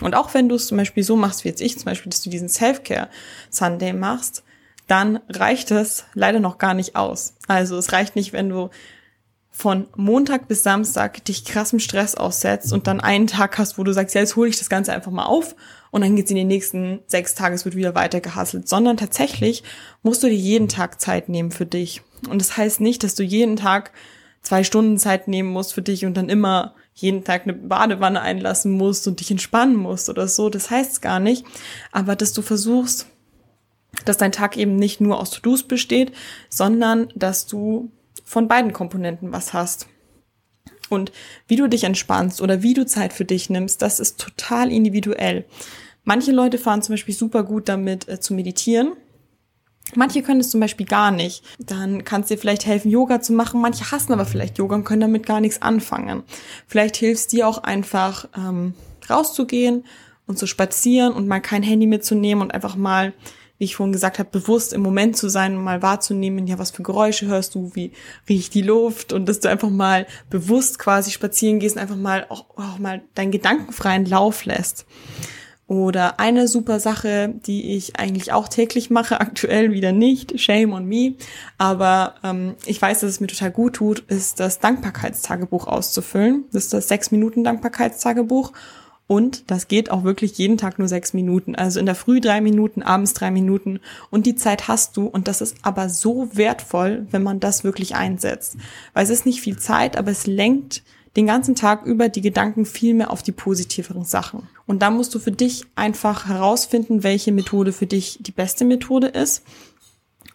Und 0.00 0.14
auch 0.14 0.32
wenn 0.32 0.48
du 0.48 0.54
es 0.54 0.68
zum 0.68 0.78
Beispiel 0.78 1.02
so 1.02 1.16
machst 1.16 1.44
wie 1.44 1.48
jetzt 1.48 1.60
ich, 1.60 1.76
zum 1.76 1.86
Beispiel, 1.86 2.10
dass 2.10 2.22
du 2.22 2.30
diesen 2.30 2.48
Self-Care 2.48 3.08
Sunday 3.50 3.92
machst, 3.92 4.44
dann 4.86 5.20
reicht 5.28 5.70
es 5.70 6.04
leider 6.14 6.38
noch 6.38 6.58
gar 6.58 6.74
nicht 6.74 6.94
aus. 6.94 7.34
Also 7.48 7.76
es 7.76 7.92
reicht 7.92 8.14
nicht, 8.14 8.32
wenn 8.32 8.48
du 8.48 8.70
von 9.54 9.86
Montag 9.96 10.48
bis 10.48 10.62
Samstag 10.62 11.24
dich 11.26 11.44
krassem 11.44 11.78
Stress 11.78 12.14
aussetzt 12.14 12.72
und 12.72 12.86
dann 12.86 13.00
einen 13.00 13.26
Tag 13.26 13.58
hast, 13.58 13.78
wo 13.78 13.84
du 13.84 13.92
sagst, 13.92 14.14
ja, 14.14 14.22
jetzt 14.22 14.34
hole 14.34 14.48
ich 14.48 14.58
das 14.58 14.70
Ganze 14.70 14.92
einfach 14.94 15.12
mal 15.12 15.26
auf 15.26 15.54
und 15.90 16.00
dann 16.00 16.16
geht's 16.16 16.30
in 16.30 16.36
den 16.36 16.48
nächsten 16.48 17.00
sechs 17.06 17.34
Tagen, 17.34 17.54
es 17.54 17.66
wird 17.66 17.76
wieder 17.76 17.94
weiter 17.94 18.22
gehasselt, 18.22 18.66
sondern 18.66 18.96
tatsächlich 18.96 19.62
musst 20.02 20.22
du 20.22 20.28
dir 20.28 20.34
jeden 20.34 20.68
Tag 20.68 21.00
Zeit 21.00 21.28
nehmen 21.28 21.50
für 21.50 21.66
dich. 21.66 22.00
Und 22.28 22.40
das 22.40 22.56
heißt 22.56 22.80
nicht, 22.80 23.04
dass 23.04 23.14
du 23.14 23.22
jeden 23.22 23.56
Tag 23.56 23.92
zwei 24.40 24.64
Stunden 24.64 24.96
Zeit 24.98 25.28
nehmen 25.28 25.50
musst 25.50 25.74
für 25.74 25.82
dich 25.82 26.06
und 26.06 26.16
dann 26.16 26.30
immer 26.30 26.74
jeden 26.94 27.22
Tag 27.24 27.42
eine 27.42 27.52
Badewanne 27.52 28.20
einlassen 28.20 28.72
musst 28.72 29.06
und 29.06 29.20
dich 29.20 29.30
entspannen 29.30 29.76
musst 29.76 30.08
oder 30.08 30.28
so. 30.28 30.48
Das 30.48 30.70
heißt 30.70 31.02
gar 31.02 31.20
nicht. 31.20 31.44
Aber 31.90 32.16
dass 32.16 32.32
du 32.32 32.42
versuchst, 32.42 33.06
dass 34.04 34.16
dein 34.16 34.32
Tag 34.32 34.56
eben 34.56 34.76
nicht 34.76 35.00
nur 35.00 35.20
aus 35.20 35.30
To-Dos 35.30 35.64
besteht, 35.64 36.12
sondern 36.48 37.08
dass 37.14 37.46
du 37.46 37.90
von 38.32 38.48
beiden 38.48 38.72
Komponenten 38.72 39.30
was 39.30 39.52
hast. 39.52 39.88
Und 40.88 41.12
wie 41.48 41.56
du 41.56 41.68
dich 41.68 41.84
entspannst 41.84 42.40
oder 42.40 42.62
wie 42.62 42.72
du 42.72 42.86
Zeit 42.86 43.12
für 43.12 43.26
dich 43.26 43.50
nimmst, 43.50 43.82
das 43.82 44.00
ist 44.00 44.18
total 44.18 44.72
individuell. 44.72 45.44
Manche 46.04 46.32
Leute 46.32 46.56
fahren 46.56 46.80
zum 46.80 46.94
Beispiel 46.94 47.14
super 47.14 47.44
gut 47.44 47.68
damit 47.68 48.08
äh, 48.08 48.20
zu 48.20 48.32
meditieren. 48.32 48.92
Manche 49.94 50.22
können 50.22 50.40
es 50.40 50.48
zum 50.48 50.60
Beispiel 50.60 50.86
gar 50.86 51.10
nicht. 51.10 51.44
Dann 51.58 52.04
kann 52.04 52.22
es 52.22 52.28
dir 52.28 52.38
vielleicht 52.38 52.64
helfen, 52.64 52.90
Yoga 52.90 53.20
zu 53.20 53.34
machen. 53.34 53.60
Manche 53.60 53.90
hassen 53.90 54.14
aber 54.14 54.24
vielleicht 54.24 54.56
Yoga 54.56 54.76
und 54.76 54.84
können 54.84 55.02
damit 55.02 55.26
gar 55.26 55.40
nichts 55.40 55.60
anfangen. 55.60 56.22
Vielleicht 56.66 56.96
hilft 56.96 57.32
dir 57.32 57.46
auch 57.46 57.58
einfach 57.58 58.30
ähm, 58.34 58.72
rauszugehen 59.10 59.84
und 60.26 60.38
zu 60.38 60.46
spazieren 60.46 61.12
und 61.12 61.28
mal 61.28 61.40
kein 61.40 61.62
Handy 61.62 61.86
mitzunehmen 61.86 62.42
und 62.42 62.54
einfach 62.54 62.76
mal 62.76 63.12
wie 63.62 63.66
ich 63.66 63.76
vorhin 63.76 63.92
gesagt 63.92 64.18
habe, 64.18 64.28
bewusst 64.28 64.72
im 64.72 64.80
Moment 64.80 65.16
zu 65.16 65.28
sein 65.28 65.56
und 65.56 65.62
mal 65.62 65.82
wahrzunehmen, 65.82 66.48
ja, 66.48 66.58
was 66.58 66.72
für 66.72 66.82
Geräusche 66.82 67.26
hörst 67.26 67.54
du, 67.54 67.70
wie 67.74 67.92
riecht 68.28 68.54
die 68.54 68.62
Luft 68.62 69.12
und 69.12 69.28
dass 69.28 69.38
du 69.38 69.48
einfach 69.48 69.70
mal 69.70 70.08
bewusst 70.30 70.80
quasi 70.80 71.12
spazieren 71.12 71.60
gehst 71.60 71.76
und 71.76 71.82
einfach 71.82 71.94
mal 71.94 72.26
auch, 72.28 72.46
auch 72.56 72.80
mal 72.80 73.02
deinen 73.14 73.30
gedankenfreien 73.30 74.04
Lauf 74.04 74.46
lässt. 74.46 74.84
Oder 75.68 76.18
eine 76.18 76.48
super 76.48 76.80
Sache, 76.80 77.32
die 77.46 77.76
ich 77.76 78.00
eigentlich 78.00 78.32
auch 78.32 78.48
täglich 78.48 78.90
mache, 78.90 79.20
aktuell 79.20 79.70
wieder 79.70 79.92
nicht, 79.92 80.40
shame 80.40 80.72
on 80.72 80.86
me, 80.86 81.14
aber 81.56 82.16
ähm, 82.24 82.56
ich 82.66 82.82
weiß, 82.82 82.98
dass 82.98 83.10
es 83.10 83.20
mir 83.20 83.28
total 83.28 83.52
gut 83.52 83.74
tut, 83.74 84.00
ist 84.08 84.40
das 84.40 84.58
Dankbarkeitstagebuch 84.58 85.68
auszufüllen. 85.68 86.46
Das 86.50 86.64
ist 86.64 86.72
das 86.72 86.88
sechs 86.88 87.12
Minuten 87.12 87.44
Dankbarkeitstagebuch 87.44 88.52
und 89.06 89.50
das 89.50 89.68
geht 89.68 89.90
auch 89.90 90.04
wirklich 90.04 90.38
jeden 90.38 90.56
Tag 90.56 90.78
nur 90.78 90.88
sechs 90.88 91.12
Minuten. 91.12 91.54
Also 91.54 91.80
in 91.80 91.86
der 91.86 91.94
Früh 91.94 92.20
drei 92.20 92.40
Minuten, 92.40 92.82
abends 92.82 93.12
drei 93.12 93.30
Minuten. 93.30 93.80
Und 94.10 94.24
die 94.24 94.36
Zeit 94.36 94.68
hast 94.68 94.96
du. 94.96 95.06
Und 95.06 95.28
das 95.28 95.40
ist 95.40 95.56
aber 95.62 95.88
so 95.88 96.30
wertvoll, 96.32 97.06
wenn 97.10 97.22
man 97.22 97.40
das 97.40 97.62
wirklich 97.62 97.94
einsetzt. 97.94 98.56
Weil 98.94 99.04
es 99.04 99.10
ist 99.10 99.26
nicht 99.26 99.42
viel 99.42 99.58
Zeit, 99.58 99.96
aber 99.98 100.10
es 100.10 100.26
lenkt 100.26 100.82
den 101.16 101.26
ganzen 101.26 101.54
Tag 101.54 101.84
über 101.84 102.08
die 102.08 102.22
Gedanken 102.22 102.64
viel 102.64 102.94
mehr 102.94 103.10
auf 103.10 103.22
die 103.22 103.32
positiveren 103.32 104.04
Sachen. 104.04 104.48
Und 104.66 104.80
da 104.80 104.90
musst 104.90 105.14
du 105.14 105.18
für 105.18 105.32
dich 105.32 105.64
einfach 105.74 106.26
herausfinden, 106.26 107.02
welche 107.02 107.32
Methode 107.32 107.72
für 107.72 107.86
dich 107.86 108.18
die 108.22 108.32
beste 108.32 108.64
Methode 108.64 109.08
ist 109.08 109.42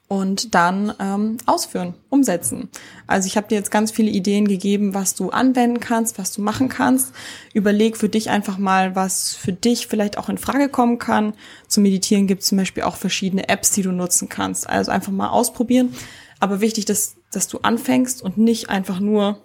und 0.07 0.55
dann 0.55 0.93
ähm, 0.99 1.37
ausführen, 1.45 1.93
umsetzen. 2.09 2.69
Also 3.07 3.27
ich 3.27 3.35
habe 3.35 3.47
dir 3.49 3.55
jetzt 3.55 3.71
ganz 3.71 3.91
viele 3.91 4.09
Ideen 4.09 4.47
gegeben, 4.47 4.93
was 4.93 5.15
du 5.15 5.31
anwenden 5.31 5.81
kannst, 5.81 6.17
was 6.17 6.31
du 6.31 6.41
machen 6.41 6.69
kannst. 6.69 7.13
Überleg 7.53 7.97
für 7.97 8.07
dich 8.07 8.29
einfach 8.29 8.57
mal, 8.57 8.95
was 8.95 9.33
für 9.33 9.51
dich 9.51 9.87
vielleicht 9.87 10.17
auch 10.17 10.29
in 10.29 10.37
Frage 10.37 10.69
kommen 10.69 10.97
kann. 10.97 11.33
Zum 11.67 11.83
Meditieren 11.83 12.25
gibt 12.25 12.41
es 12.41 12.47
zum 12.47 12.57
Beispiel 12.57 12.83
auch 12.83 12.95
verschiedene 12.95 13.49
Apps, 13.49 13.71
die 13.71 13.81
du 13.81 13.91
nutzen 13.91 14.29
kannst. 14.29 14.69
Also 14.69 14.91
einfach 14.91 15.11
mal 15.11 15.29
ausprobieren. 15.29 15.93
Aber 16.39 16.61
wichtig, 16.61 16.85
dass, 16.85 17.15
dass 17.31 17.49
du 17.49 17.59
anfängst 17.59 18.21
und 18.21 18.37
nicht 18.37 18.69
einfach 18.69 19.01
nur 19.01 19.41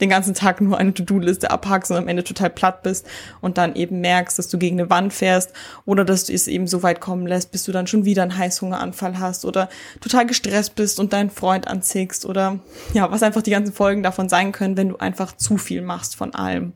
den 0.00 0.10
ganzen 0.10 0.34
Tag 0.34 0.60
nur 0.60 0.78
eine 0.78 0.92
To-Do-Liste 0.92 1.50
abhackst 1.50 1.90
und 1.90 1.96
am 1.96 2.08
Ende 2.08 2.24
total 2.24 2.50
platt 2.50 2.82
bist 2.82 3.06
und 3.40 3.58
dann 3.58 3.74
eben 3.74 4.00
merkst, 4.00 4.38
dass 4.38 4.48
du 4.48 4.58
gegen 4.58 4.78
eine 4.78 4.90
Wand 4.90 5.12
fährst 5.12 5.52
oder 5.84 6.04
dass 6.04 6.24
du 6.24 6.32
es 6.32 6.48
eben 6.48 6.66
so 6.66 6.82
weit 6.82 7.00
kommen 7.00 7.26
lässt, 7.26 7.52
bis 7.52 7.64
du 7.64 7.72
dann 7.72 7.86
schon 7.86 8.04
wieder 8.04 8.22
einen 8.22 8.36
Heißhungeranfall 8.36 9.18
hast 9.18 9.44
oder 9.44 9.68
total 10.00 10.26
gestresst 10.26 10.74
bist 10.74 11.00
und 11.00 11.12
deinen 11.12 11.30
Freund 11.30 11.68
anziehst 11.68 12.26
oder 12.26 12.58
ja, 12.92 13.10
was 13.10 13.22
einfach 13.22 13.42
die 13.42 13.50
ganzen 13.50 13.72
Folgen 13.72 14.02
davon 14.02 14.28
sein 14.28 14.52
können, 14.52 14.76
wenn 14.76 14.90
du 14.90 14.96
einfach 14.96 15.36
zu 15.36 15.56
viel 15.56 15.82
machst 15.82 16.16
von 16.16 16.34
allem. 16.34 16.74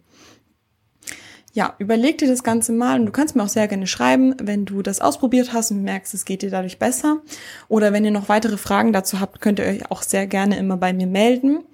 Ja, 1.53 1.75
überleg 1.79 2.19
dir 2.19 2.29
das 2.29 2.45
Ganze 2.45 2.71
mal 2.73 3.01
und 3.01 3.07
du 3.07 3.13
kannst 3.13 3.35
mir 3.35 3.43
auch 3.43 3.49
sehr 3.49 3.67
gerne 3.67 3.89
schreiben, 3.89 4.37
wenn 4.41 4.67
du 4.67 4.83
das 4.83 5.01
ausprobiert 5.01 5.53
hast 5.53 5.73
und 5.73 5.83
merkst, 5.83 6.15
es 6.15 6.25
geht 6.25 6.43
dir 6.43 6.51
dadurch 6.51 6.79
besser. 6.79 7.23
Oder 7.67 7.93
wenn 7.93 8.05
ihr 8.05 8.13
noch 8.13 8.29
weitere 8.29 8.57
Fragen 8.57 8.93
dazu 8.93 9.19
habt, 9.19 9.41
könnt 9.41 9.59
ihr 9.59 9.65
euch 9.65 9.91
auch 9.91 10.03
sehr 10.03 10.29
gerne 10.29 10.57
immer 10.59 10.77
bei 10.77 10.93
mir 10.93 11.09
melden. 11.09 11.65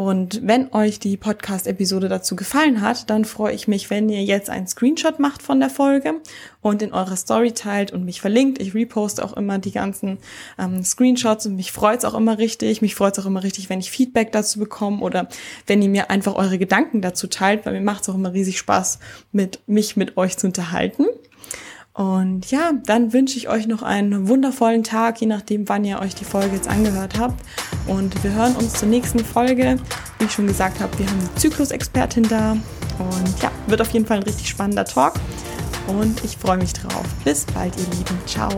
Und 0.00 0.40
wenn 0.46 0.72
euch 0.72 0.98
die 0.98 1.18
Podcast-Episode 1.18 2.08
dazu 2.08 2.34
gefallen 2.34 2.80
hat, 2.80 3.10
dann 3.10 3.26
freue 3.26 3.52
ich 3.52 3.68
mich, 3.68 3.90
wenn 3.90 4.08
ihr 4.08 4.24
jetzt 4.24 4.48
einen 4.48 4.66
Screenshot 4.66 5.18
macht 5.18 5.42
von 5.42 5.60
der 5.60 5.68
Folge 5.68 6.22
und 6.62 6.80
in 6.80 6.94
eurer 6.94 7.16
Story 7.16 7.52
teilt 7.52 7.92
und 7.92 8.06
mich 8.06 8.22
verlinkt. 8.22 8.62
Ich 8.62 8.72
reposte 8.72 9.22
auch 9.22 9.34
immer 9.34 9.58
die 9.58 9.72
ganzen 9.72 10.16
ähm, 10.58 10.82
Screenshots 10.82 11.44
und 11.44 11.56
mich 11.56 11.70
freut 11.70 11.98
es 11.98 12.06
auch 12.06 12.14
immer 12.14 12.38
richtig. 12.38 12.80
Mich 12.80 12.94
freut 12.94 13.18
es 13.18 13.22
auch 13.22 13.28
immer 13.28 13.42
richtig, 13.42 13.68
wenn 13.68 13.80
ich 13.80 13.90
Feedback 13.90 14.32
dazu 14.32 14.58
bekomme 14.58 15.02
oder 15.02 15.28
wenn 15.66 15.82
ihr 15.82 15.90
mir 15.90 16.08
einfach 16.08 16.34
eure 16.34 16.56
Gedanken 16.56 17.02
dazu 17.02 17.26
teilt, 17.26 17.66
weil 17.66 17.74
mir 17.74 17.82
macht 17.82 18.04
es 18.04 18.08
auch 18.08 18.14
immer 18.14 18.32
riesig 18.32 18.56
Spaß, 18.56 19.00
mit 19.32 19.60
mich 19.66 19.98
mit 19.98 20.16
euch 20.16 20.38
zu 20.38 20.46
unterhalten. 20.46 21.04
Und 21.92 22.50
ja, 22.50 22.72
dann 22.86 23.12
wünsche 23.12 23.36
ich 23.36 23.48
euch 23.48 23.66
noch 23.66 23.82
einen 23.82 24.28
wundervollen 24.28 24.84
Tag, 24.84 25.20
je 25.20 25.26
nachdem, 25.26 25.68
wann 25.68 25.84
ihr 25.84 26.00
euch 26.00 26.14
die 26.14 26.24
Folge 26.24 26.56
jetzt 26.56 26.68
angehört 26.68 27.18
habt. 27.18 27.42
Und 27.86 28.22
wir 28.22 28.32
hören 28.32 28.54
uns 28.56 28.74
zur 28.74 28.88
nächsten 28.88 29.18
Folge. 29.24 29.76
Wie 30.18 30.24
ich 30.24 30.32
schon 30.32 30.46
gesagt 30.46 30.80
habe, 30.80 30.96
wir 30.98 31.06
haben 31.06 31.18
eine 31.18 31.34
Zyklusexpertin 31.34 32.24
da. 32.24 32.52
Und 32.52 33.42
ja, 33.42 33.50
wird 33.66 33.80
auf 33.80 33.90
jeden 33.90 34.06
Fall 34.06 34.18
ein 34.18 34.22
richtig 34.22 34.48
spannender 34.48 34.84
Talk. 34.84 35.14
Und 35.88 36.22
ich 36.24 36.36
freue 36.36 36.58
mich 36.58 36.72
drauf. 36.72 37.04
Bis 37.24 37.44
bald, 37.46 37.74
ihr 37.76 37.96
Lieben. 37.96 38.18
Ciao. 38.26 38.50